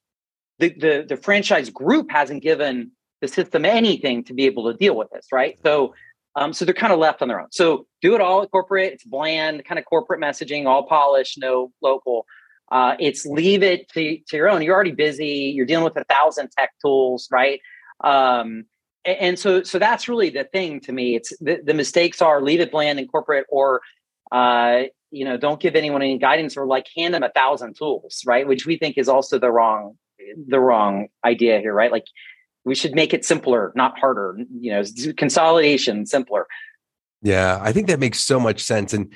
the, 0.58 0.68
the, 0.70 1.06
the 1.08 1.16
franchise 1.16 1.70
group 1.70 2.10
hasn't 2.10 2.42
given 2.42 2.92
the 3.20 3.28
system 3.28 3.64
anything 3.64 4.24
to 4.24 4.34
be 4.34 4.44
able 4.44 4.70
to 4.70 4.76
deal 4.76 4.96
with 4.96 5.10
this, 5.10 5.26
right? 5.32 5.58
So, 5.64 5.94
um, 6.36 6.52
so 6.52 6.64
they're 6.64 6.74
kind 6.74 6.92
of 6.92 6.98
left 6.98 7.22
on 7.22 7.28
their 7.28 7.40
own. 7.40 7.48
So 7.50 7.86
do 8.02 8.14
it 8.14 8.20
all 8.20 8.42
at 8.42 8.50
corporate. 8.50 8.92
It's 8.92 9.04
bland, 9.04 9.64
kind 9.64 9.78
of 9.78 9.84
corporate 9.84 10.20
messaging, 10.20 10.66
all 10.66 10.86
polished, 10.86 11.38
no 11.38 11.72
local. 11.80 12.26
Uh, 12.72 12.96
it's 12.98 13.26
leave 13.26 13.62
it 13.62 13.88
to, 13.90 14.18
to 14.28 14.36
your 14.36 14.48
own. 14.48 14.62
You're 14.62 14.74
already 14.74 14.92
busy. 14.92 15.52
You're 15.54 15.66
dealing 15.66 15.84
with 15.84 15.96
a 15.96 16.04
thousand 16.04 16.50
tech 16.56 16.70
tools, 16.80 17.28
right? 17.30 17.60
Um, 18.02 18.64
and, 19.04 19.38
so, 19.38 19.62
so 19.62 19.78
that's 19.78 20.08
really 20.08 20.30
the 20.30 20.44
thing 20.44 20.80
to 20.80 20.92
me. 20.92 21.14
It's 21.14 21.36
the, 21.38 21.60
the 21.62 21.74
mistakes 21.74 22.22
are 22.22 22.40
leave 22.40 22.60
it 22.60 22.70
bland 22.70 22.98
and 22.98 23.10
corporate, 23.10 23.46
or 23.50 23.82
uh, 24.32 24.84
you 25.10 25.24
know, 25.24 25.36
don't 25.36 25.60
give 25.60 25.76
anyone 25.76 26.02
any 26.02 26.18
guidance, 26.18 26.56
or 26.56 26.66
like 26.66 26.86
hand 26.96 27.14
them 27.14 27.22
a 27.22 27.28
thousand 27.28 27.76
tools, 27.76 28.22
right? 28.26 28.48
Which 28.48 28.66
we 28.66 28.78
think 28.78 28.98
is 28.98 29.08
also 29.08 29.38
the 29.38 29.50
wrong 29.50 29.96
the 30.48 30.58
wrong 30.58 31.08
idea 31.24 31.60
here, 31.60 31.74
right? 31.74 31.92
Like 31.92 32.06
we 32.64 32.74
should 32.74 32.94
make 32.94 33.12
it 33.12 33.24
simpler, 33.24 33.72
not 33.76 33.98
harder. 33.98 34.38
You 34.58 34.72
know, 34.72 35.12
consolidation, 35.16 36.06
simpler. 36.06 36.46
Yeah, 37.22 37.58
I 37.62 37.72
think 37.72 37.86
that 37.88 38.00
makes 38.00 38.20
so 38.20 38.40
much 38.40 38.62
sense, 38.62 38.92
and 38.92 39.12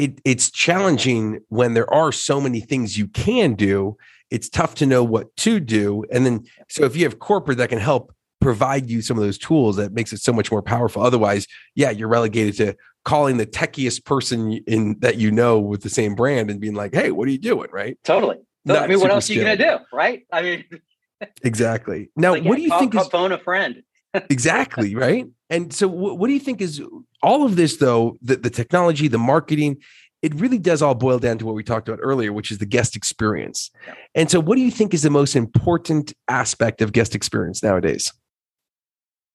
it 0.00 0.20
it's 0.24 0.50
challenging 0.50 1.40
when 1.48 1.74
there 1.74 1.92
are 1.92 2.12
so 2.12 2.40
many 2.40 2.60
things 2.60 2.98
you 2.98 3.06
can 3.08 3.54
do. 3.54 3.96
It's 4.30 4.48
tough 4.48 4.76
to 4.76 4.86
know 4.86 5.02
what 5.02 5.34
to 5.38 5.60
do, 5.60 6.04
and 6.10 6.24
then 6.24 6.44
so 6.68 6.84
if 6.84 6.96
you 6.96 7.04
have 7.04 7.18
corporate 7.18 7.58
that 7.58 7.68
can 7.68 7.78
help 7.78 8.14
provide 8.40 8.88
you 8.88 9.02
some 9.02 9.18
of 9.18 9.22
those 9.22 9.38
tools, 9.38 9.76
that 9.76 9.92
makes 9.92 10.12
it 10.12 10.20
so 10.20 10.32
much 10.32 10.50
more 10.50 10.62
powerful. 10.62 11.02
Otherwise, 11.02 11.46
yeah, 11.74 11.90
you're 11.90 12.08
relegated 12.08 12.56
to 12.56 12.76
calling 13.04 13.36
the 13.36 13.46
techiest 13.46 14.04
person 14.04 14.52
in 14.66 14.96
that 15.00 15.16
you 15.16 15.30
know 15.30 15.58
with 15.58 15.82
the 15.82 15.90
same 15.90 16.14
brand 16.14 16.50
and 16.50 16.60
being 16.60 16.74
like, 16.74 16.94
"Hey, 16.94 17.10
what 17.10 17.28
are 17.28 17.32
you 17.32 17.38
doing?" 17.38 17.68
Right? 17.72 17.98
Totally. 18.04 18.38
I 18.68 18.86
mean, 18.86 19.00
what 19.00 19.10
else 19.10 19.30
are 19.30 19.32
you 19.32 19.42
going 19.42 19.56
to 19.56 19.64
do, 19.64 19.78
right? 19.92 20.26
I 20.32 20.42
mean, 20.42 20.64
exactly. 21.42 22.10
Now, 22.16 22.32
like, 22.32 22.44
what 22.44 22.56
do 22.56 22.62
you 22.62 22.68
call, 22.70 22.80
think 22.80 22.92
call, 22.92 23.02
is 23.02 23.08
phone 23.08 23.32
a 23.32 23.38
friend? 23.38 23.82
Exactly 24.14 24.94
right. 24.94 25.26
And 25.48 25.72
so, 25.72 25.88
what, 25.88 26.18
what 26.18 26.26
do 26.28 26.32
you 26.32 26.40
think 26.40 26.60
is 26.60 26.82
all 27.22 27.44
of 27.44 27.56
this, 27.56 27.76
though? 27.76 28.18
The, 28.22 28.36
the 28.36 28.50
technology, 28.50 29.08
the 29.08 29.18
marketing, 29.18 29.78
it 30.22 30.34
really 30.34 30.58
does 30.58 30.82
all 30.82 30.94
boil 30.94 31.18
down 31.18 31.38
to 31.38 31.46
what 31.46 31.54
we 31.54 31.64
talked 31.64 31.88
about 31.88 32.00
earlier, 32.02 32.32
which 32.32 32.50
is 32.50 32.58
the 32.58 32.66
guest 32.66 32.96
experience. 32.96 33.70
Yeah. 33.86 33.94
And 34.14 34.30
so, 34.30 34.40
what 34.40 34.56
do 34.56 34.62
you 34.62 34.70
think 34.70 34.94
is 34.94 35.02
the 35.02 35.10
most 35.10 35.36
important 35.36 36.12
aspect 36.28 36.82
of 36.82 36.92
guest 36.92 37.14
experience 37.14 37.62
nowadays? 37.62 38.12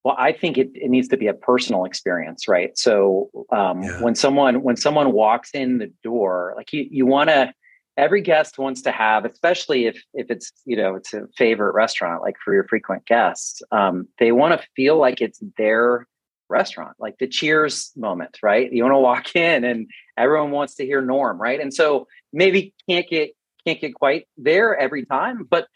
Well, 0.05 0.15
I 0.19 0.33
think 0.33 0.59
it, 0.59 0.69
it 0.75 0.91
needs 0.91 1.07
to 1.07 1.17
be 1.17 1.25
a 1.25 1.33
personal 1.33 1.83
experience, 1.83 2.47
right? 2.47 2.77
So 2.77 3.31
um, 3.51 3.81
yeah. 3.81 4.03
when 4.03 4.13
someone 4.13 4.61
when 4.61 4.77
someone 4.77 5.11
walks 5.13 5.49
in 5.51 5.79
the 5.79 5.91
door, 6.03 6.53
like 6.55 6.71
you 6.71 6.85
you 6.91 7.07
want 7.07 7.31
to 7.31 7.51
every 7.97 8.21
guest 8.21 8.57
wants 8.57 8.81
to 8.83 8.91
have, 8.91 9.25
especially 9.25 9.85
if 9.85 10.01
if 10.13 10.29
it's 10.29 10.51
you 10.65 10.77
know 10.77 10.95
it's 10.95 11.13
a 11.13 11.27
favorite 11.37 11.73
restaurant, 11.73 12.21
like 12.21 12.35
for 12.43 12.53
your 12.53 12.67
frequent 12.67 13.05
guests, 13.05 13.61
um, 13.71 14.07
they 14.19 14.31
want 14.31 14.59
to 14.59 14.67
feel 14.75 14.97
like 14.97 15.21
it's 15.21 15.39
their 15.57 16.07
restaurant, 16.49 16.95
like 16.99 17.17
the 17.17 17.27
Cheers 17.27 17.91
moment, 17.95 18.37
right? 18.43 18.71
You 18.71 18.83
want 18.83 18.93
to 18.93 18.99
walk 18.99 19.35
in 19.35 19.63
and 19.63 19.87
everyone 20.17 20.51
wants 20.51 20.75
to 20.75 20.85
hear 20.85 21.01
Norm, 21.01 21.41
right? 21.41 21.59
And 21.59 21.73
so 21.73 22.07
maybe 22.33 22.73
can't 22.89 23.07
get 23.07 23.31
can't 23.65 23.81
get 23.81 23.95
quite 23.95 24.27
there 24.37 24.77
every 24.77 25.05
time, 25.05 25.43
but 25.49 25.67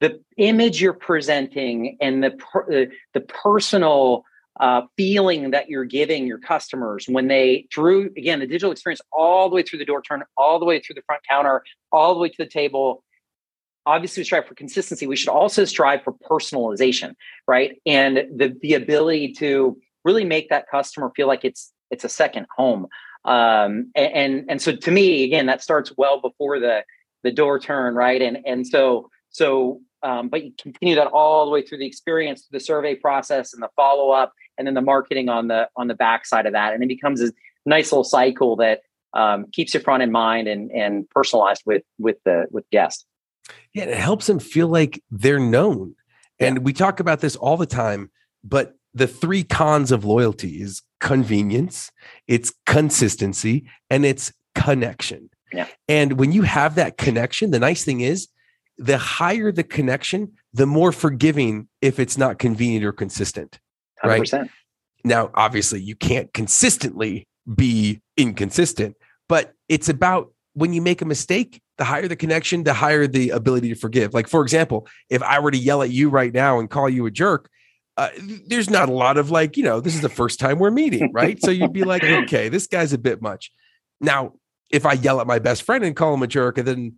the 0.00 0.20
image 0.36 0.82
you're 0.82 0.92
presenting 0.92 1.96
and 2.00 2.22
the 2.24 2.32
per, 2.32 2.88
the 3.14 3.20
personal 3.20 4.24
uh, 4.60 4.82
feeling 4.96 5.50
that 5.50 5.68
you're 5.68 5.84
giving 5.84 6.26
your 6.26 6.38
customers 6.38 7.06
when 7.08 7.28
they 7.28 7.66
through 7.74 8.10
again 8.16 8.38
the 8.38 8.46
digital 8.46 8.70
experience 8.70 9.00
all 9.12 9.48
the 9.48 9.54
way 9.54 9.62
through 9.62 9.78
the 9.78 9.84
door 9.84 10.02
turn 10.02 10.22
all 10.36 10.58
the 10.58 10.66
way 10.66 10.78
through 10.78 10.94
the 10.94 11.02
front 11.02 11.22
counter 11.28 11.62
all 11.90 12.12
the 12.14 12.20
way 12.20 12.28
to 12.28 12.36
the 12.38 12.46
table 12.46 13.02
obviously 13.86 14.20
we 14.20 14.24
strive 14.24 14.46
for 14.46 14.54
consistency. 14.54 15.06
We 15.06 15.16
should 15.16 15.28
also 15.28 15.64
strive 15.64 16.02
for 16.02 16.12
personalization 16.12 17.14
right? 17.46 17.80
And 17.86 18.16
the 18.34 18.56
the 18.60 18.74
ability 18.74 19.32
to 19.34 19.76
really 20.04 20.24
make 20.24 20.48
that 20.50 20.68
customer 20.70 21.12
feel 21.16 21.26
like 21.26 21.44
it's 21.44 21.72
it's 21.90 22.04
a 22.04 22.08
second 22.08 22.46
home. 22.56 22.86
Um, 23.24 23.92
and, 23.94 24.44
and 24.48 24.60
so 24.60 24.74
to 24.74 24.90
me 24.90 25.24
again 25.24 25.46
that 25.46 25.62
starts 25.62 25.92
well 25.96 26.20
before 26.20 26.58
the 26.58 26.84
the 27.22 27.32
door 27.32 27.58
turn 27.58 27.94
right? 27.94 28.20
And 28.20 28.38
and 28.46 28.66
so 28.66 29.10
so 29.30 29.80
um, 30.02 30.28
but 30.28 30.44
you 30.44 30.52
continue 30.60 30.94
that 30.96 31.06
all 31.08 31.44
the 31.44 31.50
way 31.50 31.62
through 31.62 31.78
the 31.78 31.86
experience 31.86 32.46
the 32.50 32.60
survey 32.60 32.94
process 32.94 33.52
and 33.52 33.62
the 33.62 33.68
follow-up 33.76 34.32
and 34.58 34.66
then 34.66 34.74
the 34.74 34.82
marketing 34.82 35.28
on 35.28 35.48
the 35.48 35.68
on 35.76 35.88
the 35.88 35.94
back 35.94 36.26
side 36.26 36.46
of 36.46 36.52
that 36.52 36.74
and 36.74 36.82
it 36.82 36.88
becomes 36.88 37.20
a 37.22 37.32
nice 37.66 37.92
little 37.92 38.04
cycle 38.04 38.56
that 38.56 38.80
um, 39.14 39.46
keeps 39.52 39.74
you 39.74 39.80
front 39.80 40.02
in 40.02 40.10
mind 40.10 40.48
and 40.48 40.70
and 40.72 41.08
personalized 41.10 41.62
with 41.66 41.82
with 41.98 42.16
the 42.24 42.46
with 42.50 42.68
guests 42.70 43.04
yeah 43.74 43.84
it 43.84 43.96
helps 43.96 44.26
them 44.26 44.38
feel 44.38 44.68
like 44.68 45.02
they're 45.10 45.38
known 45.38 45.94
and 46.38 46.56
yeah. 46.56 46.62
we 46.62 46.72
talk 46.72 47.00
about 47.00 47.20
this 47.20 47.36
all 47.36 47.56
the 47.56 47.66
time 47.66 48.10
but 48.44 48.74
the 48.94 49.06
three 49.06 49.42
cons 49.42 49.92
of 49.92 50.04
loyalty 50.04 50.60
is 50.60 50.82
convenience 51.00 51.90
it's 52.26 52.52
consistency 52.66 53.66
and 53.90 54.04
it's 54.04 54.32
connection 54.54 55.28
yeah. 55.52 55.66
and 55.88 56.18
when 56.18 56.32
you 56.32 56.42
have 56.42 56.74
that 56.74 56.96
connection 56.96 57.50
the 57.50 57.58
nice 57.58 57.84
thing 57.84 58.00
is 58.00 58.28
the 58.78 58.98
higher 58.98 59.52
the 59.52 59.62
connection, 59.62 60.32
the 60.52 60.66
more 60.66 60.92
forgiving 60.92 61.68
if 61.80 61.98
it's 61.98 62.18
not 62.18 62.38
convenient 62.38 62.84
or 62.84 62.92
consistent. 62.92 63.58
100%. 64.04 64.32
Right. 64.32 64.50
Now, 65.04 65.30
obviously, 65.34 65.80
you 65.80 65.96
can't 65.96 66.32
consistently 66.32 67.26
be 67.52 68.00
inconsistent, 68.16 68.96
but 69.28 69.52
it's 69.68 69.88
about 69.88 70.32
when 70.54 70.72
you 70.72 70.82
make 70.82 71.02
a 71.02 71.04
mistake, 71.04 71.60
the 71.78 71.84
higher 71.84 72.06
the 72.06 72.16
connection, 72.16 72.64
the 72.64 72.74
higher 72.74 73.06
the 73.06 73.30
ability 73.30 73.68
to 73.70 73.74
forgive. 73.74 74.14
Like, 74.14 74.28
for 74.28 74.42
example, 74.42 74.86
if 75.08 75.22
I 75.22 75.40
were 75.40 75.50
to 75.50 75.58
yell 75.58 75.82
at 75.82 75.90
you 75.90 76.08
right 76.08 76.32
now 76.32 76.58
and 76.60 76.70
call 76.70 76.88
you 76.88 77.06
a 77.06 77.10
jerk, 77.10 77.48
uh, 77.96 78.08
there's 78.46 78.70
not 78.70 78.88
a 78.88 78.92
lot 78.92 79.16
of 79.16 79.30
like, 79.30 79.56
you 79.56 79.64
know, 79.64 79.80
this 79.80 79.94
is 79.94 80.00
the 80.00 80.08
first 80.08 80.38
time 80.38 80.58
we're 80.58 80.70
meeting, 80.70 81.10
right? 81.12 81.40
so 81.42 81.50
you'd 81.50 81.72
be 81.72 81.84
like, 81.84 82.04
okay, 82.04 82.48
this 82.48 82.66
guy's 82.66 82.92
a 82.92 82.98
bit 82.98 83.20
much. 83.20 83.50
Now, 84.00 84.34
if 84.70 84.86
I 84.86 84.94
yell 84.94 85.20
at 85.20 85.26
my 85.26 85.38
best 85.38 85.62
friend 85.62 85.84
and 85.84 85.94
call 85.94 86.14
him 86.14 86.22
a 86.22 86.26
jerk, 86.26 86.58
and 86.58 86.66
then 86.66 86.94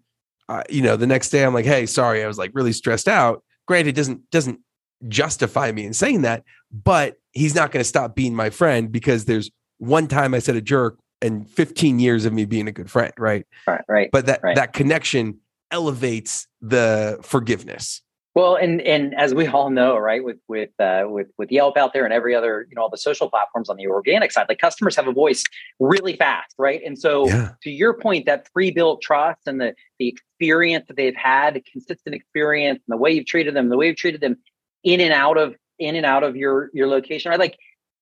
uh, 0.48 0.62
you 0.68 0.82
know, 0.82 0.96
the 0.96 1.06
next 1.06 1.30
day 1.30 1.44
I'm 1.44 1.54
like, 1.54 1.64
hey, 1.64 1.86
sorry, 1.86 2.22
I 2.22 2.26
was 2.26 2.38
like 2.38 2.50
really 2.54 2.72
stressed 2.72 3.08
out. 3.08 3.42
Granted, 3.66 3.94
doesn't 3.94 4.30
doesn't 4.30 4.60
justify 5.08 5.72
me 5.72 5.84
in 5.84 5.92
saying 5.92 6.22
that, 6.22 6.44
but 6.70 7.16
he's 7.32 7.54
not 7.54 7.72
going 7.72 7.80
to 7.80 7.88
stop 7.88 8.14
being 8.14 8.34
my 8.34 8.50
friend 8.50 8.92
because 8.92 9.24
there's 9.24 9.50
one 9.78 10.06
time 10.06 10.34
I 10.34 10.38
said 10.38 10.56
a 10.56 10.60
jerk 10.60 10.98
and 11.20 11.48
15 11.48 11.98
years 11.98 12.24
of 12.24 12.32
me 12.32 12.44
being 12.44 12.68
a 12.68 12.72
good 12.72 12.90
friend, 12.90 13.12
right? 13.18 13.46
Right, 13.66 13.80
right. 13.88 14.10
But 14.12 14.26
that 14.26 14.40
right. 14.42 14.56
that 14.56 14.72
connection 14.72 15.40
elevates 15.70 16.46
the 16.60 17.18
forgiveness. 17.22 18.02
Well, 18.34 18.56
and 18.56 18.80
and 18.80 19.14
as 19.14 19.32
we 19.32 19.46
all 19.46 19.70
know, 19.70 19.96
right, 19.96 20.22
with 20.22 20.38
with 20.48 20.70
uh, 20.80 21.04
with 21.06 21.28
with 21.38 21.52
Yelp 21.52 21.76
out 21.76 21.92
there 21.92 22.04
and 22.04 22.12
every 22.12 22.34
other, 22.34 22.66
you 22.68 22.74
know, 22.74 22.82
all 22.82 22.90
the 22.90 22.98
social 22.98 23.30
platforms 23.30 23.68
on 23.68 23.76
the 23.76 23.86
organic 23.86 24.32
side, 24.32 24.46
like 24.48 24.58
customers 24.58 24.96
have 24.96 25.06
a 25.06 25.12
voice 25.12 25.44
really 25.78 26.16
fast, 26.16 26.52
right? 26.58 26.80
And 26.84 26.98
so, 26.98 27.28
yeah. 27.28 27.50
to 27.62 27.70
your 27.70 27.94
point, 27.94 28.26
that 28.26 28.50
pre-built 28.52 29.02
trust 29.02 29.42
and 29.46 29.60
the 29.60 29.72
the 30.00 30.08
experience 30.08 30.86
that 30.88 30.96
they've 30.96 31.14
had, 31.14 31.62
consistent 31.70 32.14
experience, 32.16 32.80
and 32.88 32.92
the 32.92 33.00
way 33.00 33.12
you've 33.12 33.26
treated 33.26 33.54
them, 33.54 33.68
the 33.68 33.76
way 33.76 33.86
you've 33.86 33.96
treated 33.96 34.20
them 34.20 34.36
in 34.82 35.00
and 35.00 35.12
out 35.12 35.38
of 35.38 35.54
in 35.78 35.94
and 35.94 36.04
out 36.04 36.24
of 36.24 36.34
your 36.34 36.70
your 36.74 36.88
location, 36.88 37.30
right? 37.30 37.38
Like 37.38 37.56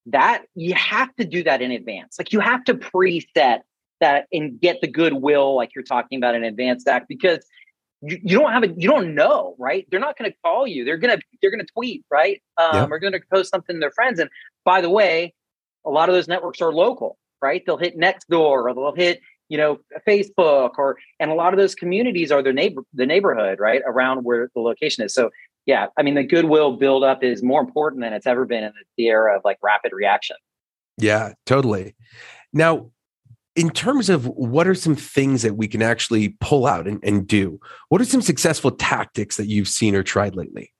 that 0.07 0.45
you 0.55 0.73
have 0.73 1.15
to 1.17 1.25
do 1.25 1.43
that 1.43 1.61
in 1.61 1.71
advance. 1.71 2.15
Like 2.17 2.33
you 2.33 2.39
have 2.39 2.63
to 2.65 2.73
preset 2.73 3.59
that 3.99 4.25
and 4.31 4.59
get 4.59 4.81
the 4.81 4.87
goodwill, 4.87 5.55
like 5.55 5.75
you're 5.75 5.83
talking 5.83 6.17
about 6.17 6.33
in 6.33 6.43
advance, 6.43 6.83
Zach, 6.83 7.07
because 7.07 7.45
you, 8.05 8.19
you 8.21 8.39
don't 8.39 8.51
have 8.51 8.63
a 8.63 8.67
you 8.67 8.89
don't 8.89 9.15
know, 9.15 9.55
right? 9.57 9.87
They're 9.89 9.99
not 9.99 10.17
going 10.17 10.29
to 10.29 10.37
call 10.43 10.67
you. 10.67 10.83
They're 10.83 10.97
gonna 10.97 11.19
they're 11.41 11.51
gonna 11.51 11.65
tweet, 11.65 12.03
right? 12.11 12.41
Um. 12.57 12.91
Or 12.91 12.99
going 12.99 13.13
to 13.13 13.21
post 13.31 13.49
something 13.51 13.75
to 13.75 13.79
their 13.79 13.91
friends. 13.91 14.19
And 14.19 14.29
by 14.65 14.81
the 14.81 14.89
way, 14.89 15.33
a 15.85 15.89
lot 15.89 16.09
of 16.09 16.15
those 16.15 16.27
networks 16.27 16.61
are 16.61 16.73
local, 16.73 17.17
right? 17.41 17.63
They'll 17.65 17.77
hit 17.77 17.97
Nextdoor 17.97 18.39
or 18.39 18.73
they'll 18.73 18.95
hit 18.95 19.21
you 19.49 19.57
know 19.57 19.79
Facebook 20.07 20.71
or 20.77 20.97
and 21.19 21.31
a 21.31 21.35
lot 21.35 21.53
of 21.53 21.59
those 21.59 21.75
communities 21.75 22.31
are 22.31 22.41
their 22.41 22.53
neighbor 22.53 22.83
the 22.93 23.05
neighborhood, 23.05 23.59
right, 23.59 23.81
around 23.85 24.23
where 24.23 24.49
the 24.53 24.61
location 24.61 25.03
is. 25.03 25.13
So 25.13 25.29
yeah, 25.65 25.87
I 25.97 26.03
mean 26.03 26.15
the 26.15 26.23
goodwill 26.23 26.77
buildup 26.77 27.23
is 27.23 27.41
more 27.41 27.61
important 27.61 28.01
than 28.01 28.13
it's 28.13 28.27
ever 28.27 28.45
been 28.45 28.63
in 28.63 28.73
the 28.97 29.07
era 29.07 29.37
of 29.37 29.41
like 29.45 29.57
rapid 29.61 29.91
reaction. 29.93 30.35
Yeah, 30.97 31.33
totally. 31.45 31.95
Now, 32.51 32.91
in 33.55 33.69
terms 33.69 34.09
of 34.09 34.25
what 34.27 34.67
are 34.67 34.75
some 34.75 34.95
things 34.95 35.43
that 35.43 35.55
we 35.55 35.67
can 35.67 35.81
actually 35.81 36.29
pull 36.39 36.65
out 36.65 36.87
and, 36.87 37.03
and 37.03 37.27
do, 37.27 37.59
what 37.89 38.01
are 38.01 38.05
some 38.05 38.21
successful 38.21 38.71
tactics 38.71 39.37
that 39.37 39.47
you've 39.47 39.67
seen 39.67 39.95
or 39.95 40.03
tried 40.03 40.35
lately? 40.35 40.73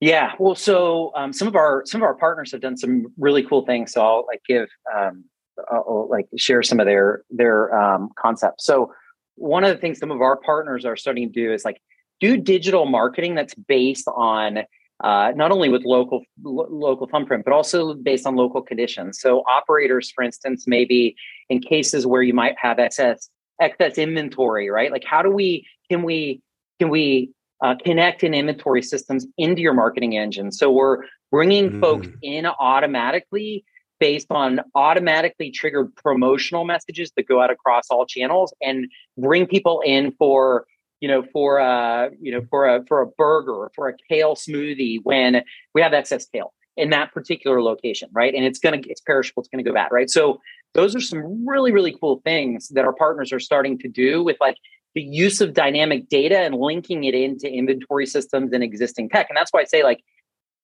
Yeah, 0.00 0.32
well, 0.38 0.54
so 0.54 1.12
um, 1.16 1.32
some 1.32 1.48
of 1.48 1.56
our 1.56 1.82
some 1.84 2.02
of 2.02 2.04
our 2.04 2.14
partners 2.14 2.52
have 2.52 2.60
done 2.60 2.76
some 2.76 3.06
really 3.18 3.42
cool 3.42 3.66
things. 3.66 3.92
So 3.92 4.00
I'll 4.00 4.24
like 4.28 4.40
give 4.46 4.68
um, 4.96 5.24
I'll, 5.70 6.06
like 6.08 6.28
share 6.36 6.62
some 6.62 6.78
of 6.78 6.86
their 6.86 7.24
their 7.30 7.76
um, 7.76 8.10
concepts. 8.16 8.64
So 8.64 8.92
one 9.34 9.64
of 9.64 9.70
the 9.70 9.76
things 9.76 9.98
some 9.98 10.12
of 10.12 10.20
our 10.20 10.36
partners 10.36 10.84
are 10.84 10.96
starting 10.96 11.32
to 11.32 11.32
do 11.32 11.52
is 11.52 11.64
like 11.64 11.80
do 12.20 12.36
digital 12.36 12.86
marketing 12.86 13.34
that's 13.34 13.54
based 13.54 14.06
on 14.08 14.60
uh, 15.04 15.32
not 15.36 15.52
only 15.52 15.68
with 15.68 15.84
local 15.84 16.22
lo- 16.42 16.68
local 16.70 17.06
thumbprint, 17.06 17.44
but 17.44 17.52
also 17.52 17.94
based 17.94 18.26
on 18.26 18.34
local 18.36 18.62
conditions. 18.62 19.20
So 19.20 19.42
operators, 19.48 20.10
for 20.10 20.24
instance, 20.24 20.64
maybe 20.66 21.14
in 21.48 21.60
cases 21.60 22.06
where 22.06 22.22
you 22.22 22.34
might 22.34 22.56
have 22.60 22.78
excess 22.78 23.30
excess 23.60 23.98
inventory, 23.98 24.70
right? 24.70 24.90
Like 24.90 25.04
how 25.04 25.22
do 25.22 25.30
we 25.30 25.66
can 25.90 26.02
we 26.02 26.42
can 26.78 26.90
we 26.90 27.30
uh, 27.62 27.74
connect 27.84 28.22
in 28.22 28.34
inventory 28.34 28.82
systems 28.82 29.26
into 29.36 29.62
your 29.62 29.74
marketing 29.74 30.16
engine? 30.16 30.52
So 30.52 30.70
we're 30.70 30.98
bringing 31.30 31.70
mm. 31.70 31.80
folks 31.80 32.08
in 32.22 32.46
automatically 32.46 33.64
based 34.00 34.28
on 34.30 34.60
automatically 34.74 35.50
triggered 35.50 35.94
promotional 35.96 36.64
messages 36.64 37.10
that 37.16 37.26
go 37.26 37.40
out 37.40 37.50
across 37.50 37.84
all 37.90 38.06
channels 38.06 38.54
and 38.62 38.86
bring 39.16 39.46
people 39.46 39.82
in 39.84 40.12
for 40.12 40.66
you 41.00 41.08
know, 41.08 41.22
for 41.32 41.58
a, 41.58 42.10
you 42.20 42.32
know, 42.32 42.42
for 42.50 42.66
a 42.66 42.84
for 42.86 43.00
a 43.00 43.06
burger 43.06 43.54
or 43.54 43.70
for 43.74 43.88
a 43.88 43.94
kale 44.08 44.34
smoothie 44.34 44.98
when 45.02 45.42
we 45.74 45.80
have 45.80 45.92
excess 45.92 46.26
kale 46.26 46.52
in 46.76 46.90
that 46.90 47.12
particular 47.12 47.62
location, 47.62 48.08
right? 48.12 48.34
And 48.34 48.44
it's 48.44 48.58
gonna 48.58 48.80
it's 48.86 49.00
perishable, 49.00 49.42
it's 49.42 49.48
gonna 49.48 49.62
go 49.62 49.72
bad, 49.72 49.90
right? 49.90 50.10
So 50.10 50.40
those 50.74 50.94
are 50.94 51.00
some 51.00 51.46
really, 51.46 51.72
really 51.72 51.96
cool 51.98 52.20
things 52.24 52.68
that 52.68 52.84
our 52.84 52.92
partners 52.92 53.32
are 53.32 53.40
starting 53.40 53.78
to 53.78 53.88
do 53.88 54.22
with 54.22 54.36
like 54.40 54.56
the 54.94 55.02
use 55.02 55.40
of 55.40 55.54
dynamic 55.54 56.08
data 56.08 56.38
and 56.38 56.54
linking 56.54 57.04
it 57.04 57.14
into 57.14 57.50
inventory 57.50 58.06
systems 58.06 58.52
and 58.52 58.62
existing 58.62 59.08
tech. 59.08 59.26
And 59.28 59.36
that's 59.36 59.52
why 59.52 59.60
I 59.60 59.64
say 59.64 59.82
like 59.82 60.02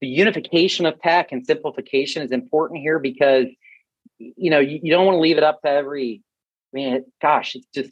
the 0.00 0.08
unification 0.08 0.86
of 0.86 1.00
tech 1.00 1.32
and 1.32 1.46
simplification 1.46 2.22
is 2.22 2.32
important 2.32 2.80
here 2.80 2.98
because 2.98 3.46
you 4.18 4.50
know 4.50 4.60
you, 4.60 4.80
you 4.82 4.92
don't 4.92 5.06
want 5.06 5.16
to 5.16 5.20
leave 5.20 5.38
it 5.38 5.44
up 5.44 5.62
to 5.62 5.68
every 5.68 6.22
man 6.72 7.04
gosh, 7.22 7.54
it's 7.54 7.66
just 7.74 7.90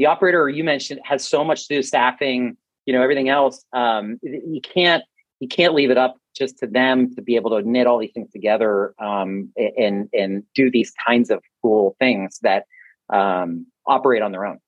the 0.00 0.06
operator 0.06 0.48
you 0.48 0.64
mentioned 0.64 0.98
has 1.04 1.28
so 1.28 1.44
much 1.44 1.68
to 1.68 1.74
do 1.74 1.82
staffing, 1.82 2.56
you 2.86 2.94
know, 2.94 3.02
everything 3.02 3.28
else. 3.28 3.62
Um, 3.74 4.18
you 4.22 4.62
can't 4.62 5.04
you 5.40 5.46
can't 5.46 5.74
leave 5.74 5.90
it 5.90 5.98
up 5.98 6.16
just 6.34 6.58
to 6.60 6.66
them 6.66 7.14
to 7.16 7.20
be 7.20 7.36
able 7.36 7.50
to 7.50 7.68
knit 7.68 7.86
all 7.86 7.98
these 7.98 8.12
things 8.14 8.30
together 8.32 8.94
um, 8.98 9.52
and 9.76 10.08
and 10.14 10.42
do 10.54 10.70
these 10.70 10.90
kinds 11.06 11.28
of 11.28 11.42
cool 11.60 11.96
things 11.98 12.38
that 12.40 12.64
um, 13.12 13.66
operate 13.86 14.22
on 14.22 14.32
their 14.32 14.46
own. 14.46 14.58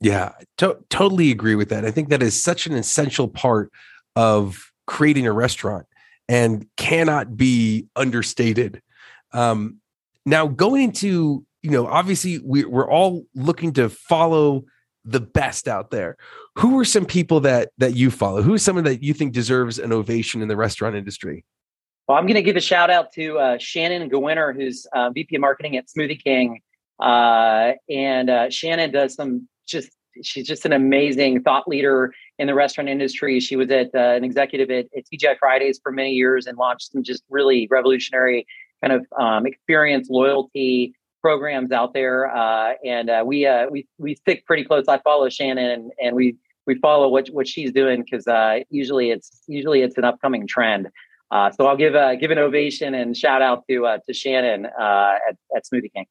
Yeah, 0.00 0.32
to- 0.56 0.78
totally 0.88 1.30
agree 1.30 1.54
with 1.54 1.68
that. 1.68 1.84
I 1.84 1.90
think 1.90 2.08
that 2.08 2.22
is 2.22 2.42
such 2.42 2.66
an 2.66 2.72
essential 2.72 3.28
part 3.28 3.70
of 4.16 4.72
creating 4.86 5.26
a 5.26 5.32
restaurant 5.32 5.86
and 6.30 6.66
cannot 6.78 7.36
be 7.36 7.88
understated. 7.94 8.80
Um, 9.34 9.80
now, 10.24 10.46
going 10.46 10.84
into 10.84 11.44
you 11.62 11.70
know, 11.72 11.86
obviously 11.86 12.38
we, 12.38 12.64
we're 12.64 12.90
all 12.90 13.26
looking 13.34 13.74
to 13.74 13.90
follow 13.90 14.64
the 15.04 15.20
best 15.20 15.68
out 15.68 15.90
there. 15.90 16.16
Who 16.56 16.78
are 16.78 16.84
some 16.84 17.06
people 17.06 17.40
that 17.40 17.70
that 17.78 17.94
you 17.94 18.10
follow? 18.10 18.42
Who 18.42 18.54
is 18.54 18.62
someone 18.62 18.84
that 18.84 19.02
you 19.02 19.14
think 19.14 19.32
deserves 19.32 19.78
an 19.78 19.92
ovation 19.92 20.42
in 20.42 20.48
the 20.48 20.56
restaurant 20.56 20.96
industry? 20.96 21.44
Well, 22.06 22.16
I'm 22.16 22.24
going 22.24 22.36
to 22.36 22.42
give 22.42 22.56
a 22.56 22.60
shout 22.60 22.90
out 22.90 23.12
to 23.12 23.38
uh, 23.38 23.58
Shannon 23.58 24.08
Gewinner, 24.08 24.54
who's 24.54 24.86
uh, 24.94 25.10
VP 25.10 25.36
of 25.36 25.40
Marketing 25.40 25.76
at 25.76 25.86
Smoothie 25.88 26.22
King, 26.22 26.60
uh, 27.00 27.72
and 27.90 28.30
uh, 28.30 28.50
Shannon 28.50 28.90
does 28.90 29.14
some 29.14 29.46
just 29.66 29.90
she's 30.22 30.46
just 30.46 30.64
an 30.64 30.72
amazing 30.72 31.42
thought 31.42 31.68
leader 31.68 32.12
in 32.38 32.46
the 32.46 32.54
restaurant 32.54 32.88
industry. 32.88 33.40
She 33.40 33.56
was 33.56 33.70
at 33.70 33.94
uh, 33.94 33.98
an 33.98 34.24
executive 34.24 34.70
at, 34.70 34.86
at 34.96 35.04
TGI 35.12 35.38
Fridays 35.38 35.80
for 35.82 35.92
many 35.92 36.12
years 36.12 36.46
and 36.46 36.56
launched 36.56 36.92
some 36.92 37.02
just 37.02 37.22
really 37.28 37.68
revolutionary 37.70 38.46
kind 38.82 38.92
of 38.92 39.06
um, 39.18 39.46
experience 39.46 40.08
loyalty 40.08 40.94
programs 41.28 41.72
out 41.72 41.92
there, 41.92 42.34
uh, 42.34 42.72
and 42.82 43.10
uh, 43.10 43.22
we 43.26 43.44
uh, 43.44 43.66
we 43.68 43.86
we 43.98 44.14
stick 44.14 44.46
pretty 44.46 44.64
close. 44.64 44.86
I 44.88 44.98
follow 45.00 45.28
Shannon, 45.28 45.70
and, 45.70 45.92
and 46.02 46.16
we 46.16 46.36
we 46.66 46.76
follow 46.76 47.06
what 47.08 47.28
what 47.28 47.46
she's 47.46 47.70
doing 47.70 48.02
because 48.02 48.26
uh, 48.26 48.60
usually 48.70 49.10
it's 49.10 49.42
usually 49.46 49.82
it's 49.82 49.98
an 49.98 50.04
upcoming 50.04 50.46
trend. 50.46 50.88
Uh, 51.30 51.50
so 51.50 51.66
I'll 51.66 51.76
give 51.76 51.94
a 51.94 52.16
give 52.16 52.30
an 52.30 52.38
ovation 52.38 52.94
and 52.94 53.14
shout 53.14 53.42
out 53.42 53.64
to 53.68 53.84
uh, 53.84 53.98
to 54.06 54.14
Shannon 54.14 54.64
at, 54.64 55.36
at 55.54 55.66
Smoothie 55.70 55.92
King. 55.92 56.06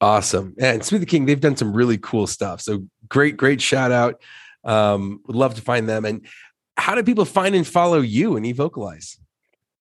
Awesome, 0.00 0.54
and 0.58 0.80
Smoothie 0.80 1.06
King 1.06 1.26
they've 1.26 1.38
done 1.38 1.56
some 1.56 1.74
really 1.74 1.98
cool 1.98 2.26
stuff. 2.26 2.62
So 2.62 2.86
great, 3.06 3.36
great 3.36 3.60
shout 3.60 3.92
out. 3.92 4.22
Um, 4.64 5.20
would 5.26 5.36
love 5.36 5.56
to 5.56 5.60
find 5.60 5.86
them. 5.86 6.06
And 6.06 6.26
how 6.78 6.94
do 6.94 7.02
people 7.02 7.26
find 7.26 7.54
and 7.54 7.66
follow 7.66 8.00
you 8.00 8.38
and 8.38 8.46
evocalize? 8.46 9.18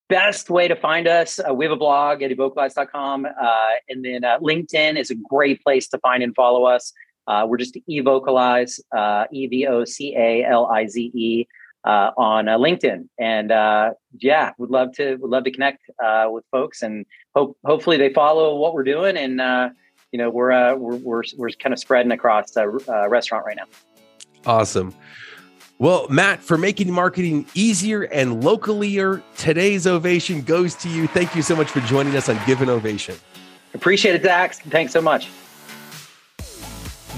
Best 0.09 0.49
way 0.49 0.67
to 0.67 0.75
find 0.75 1.07
us, 1.07 1.39
uh, 1.39 1.53
we 1.53 1.65
have 1.65 1.71
a 1.71 1.77
blog 1.77 2.21
at 2.21 2.31
evocalize.com. 2.31 3.25
Uh, 3.25 3.65
and 3.89 4.03
then 4.03 4.23
uh, 4.23 4.39
LinkedIn 4.39 4.97
is 4.97 5.11
a 5.11 5.15
great 5.15 5.63
place 5.63 5.87
to 5.89 5.97
find 5.99 6.23
and 6.23 6.33
follow 6.35 6.65
us. 6.65 6.93
Uh, 7.27 7.45
we're 7.47 7.57
just 7.57 7.77
evocalize, 7.89 8.79
uh, 8.95 9.25
E 9.31 9.47
V 9.47 9.67
O 9.67 9.83
C 9.83 10.15
A 10.15 10.45
L 10.45 10.67
I 10.67 10.87
Z 10.87 11.11
E 11.13 11.47
uh, 11.83 12.11
on 12.17 12.45
LinkedIn. 12.45 13.07
And 13.19 13.49
yeah, 14.19 14.51
would 14.57 14.69
love 14.69 14.93
to 14.93 15.17
would 15.17 15.29
love 15.29 15.43
to 15.43 15.51
connect 15.51 15.89
with 16.27 16.45
folks 16.51 16.81
and 16.81 17.05
hope 17.35 17.57
hopefully 17.65 17.97
they 17.97 18.13
follow 18.13 18.55
what 18.55 18.73
we're 18.73 18.83
doing. 18.83 19.17
And 19.17 19.73
you 20.13 20.17
know, 20.17 20.29
we're 20.29 20.75
we're 20.75 20.95
we're, 20.95 21.23
we're 21.35 21.49
kind 21.51 21.73
of 21.73 21.79
spreading 21.79 22.13
across 22.13 22.51
the 22.51 22.67
restaurant 23.09 23.45
right 23.45 23.57
now. 23.57 23.65
Awesome. 24.45 24.95
Well, 25.79 26.07
Matt, 26.09 26.41
for 26.41 26.57
making 26.57 26.91
marketing 26.91 27.45
easier 27.53 28.03
and 28.03 28.43
localier, 28.43 29.21
today's 29.37 29.85
ovation 29.85 30.41
goes 30.41 30.73
to 30.75 30.89
you. 30.89 31.05
Thank 31.05 31.35
you 31.35 31.43
so 31.43 31.55
much 31.55 31.69
for 31.69 31.81
joining 31.81 32.15
us 32.15 32.29
on 32.29 32.39
Give 32.47 32.63
an 32.63 32.69
Ovation. 32.69 33.15
Appreciate 33.75 34.15
it, 34.15 34.23
Zach. 34.23 34.55
Thanks 34.55 34.91
so 34.91 35.01
much. 35.01 35.29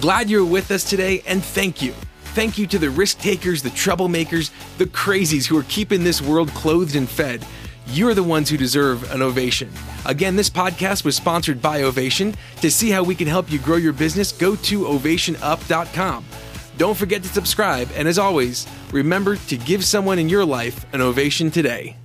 Glad 0.02 0.30
you're 0.30 0.44
with 0.44 0.72
us 0.72 0.84
today, 0.84 1.24
and 1.26 1.42
thank 1.42 1.82
you. 1.82 1.94
Thank 2.34 2.58
you 2.58 2.68
to 2.68 2.78
the 2.78 2.90
risk 2.90 3.20
takers, 3.20 3.64
the 3.64 3.70
troublemakers, 3.70 4.52
the 4.78 4.86
crazies 4.88 5.46
who 5.46 5.58
are 5.58 5.64
keeping 5.64 6.04
this 6.04 6.22
world 6.22 6.50
clothed 6.50 6.96
and 6.96 7.08
fed. 7.08 7.46
You're 7.88 8.14
the 8.14 8.24
ones 8.24 8.50
who 8.50 8.58
deserve 8.58 9.10
an 9.12 9.22
ovation. 9.22 9.72
Again, 10.06 10.36
this 10.36 10.50
podcast 10.50 11.06
was 11.06 11.16
sponsored 11.16 11.62
by 11.62 11.84
Ovation. 11.84 12.36
To 12.62 12.70
see 12.70 12.90
how 12.90 13.04
we 13.04 13.16
can 13.16 13.28
help 13.28 13.50
you 13.52 13.58
grow 13.60 13.78
your 13.78 13.94
business, 13.94 14.32
go 14.34 14.56
to 14.58 14.82
ovationup.com. 14.82 16.26
Don't 16.80 16.96
forget 16.96 17.22
to 17.24 17.28
subscribe, 17.28 17.90
and 17.94 18.08
as 18.08 18.18
always, 18.18 18.66
remember 18.94 19.36
to 19.36 19.58
give 19.58 19.84
someone 19.84 20.18
in 20.18 20.30
your 20.30 20.46
life 20.46 20.86
an 20.94 21.02
ovation 21.02 21.52
today. 21.52 21.98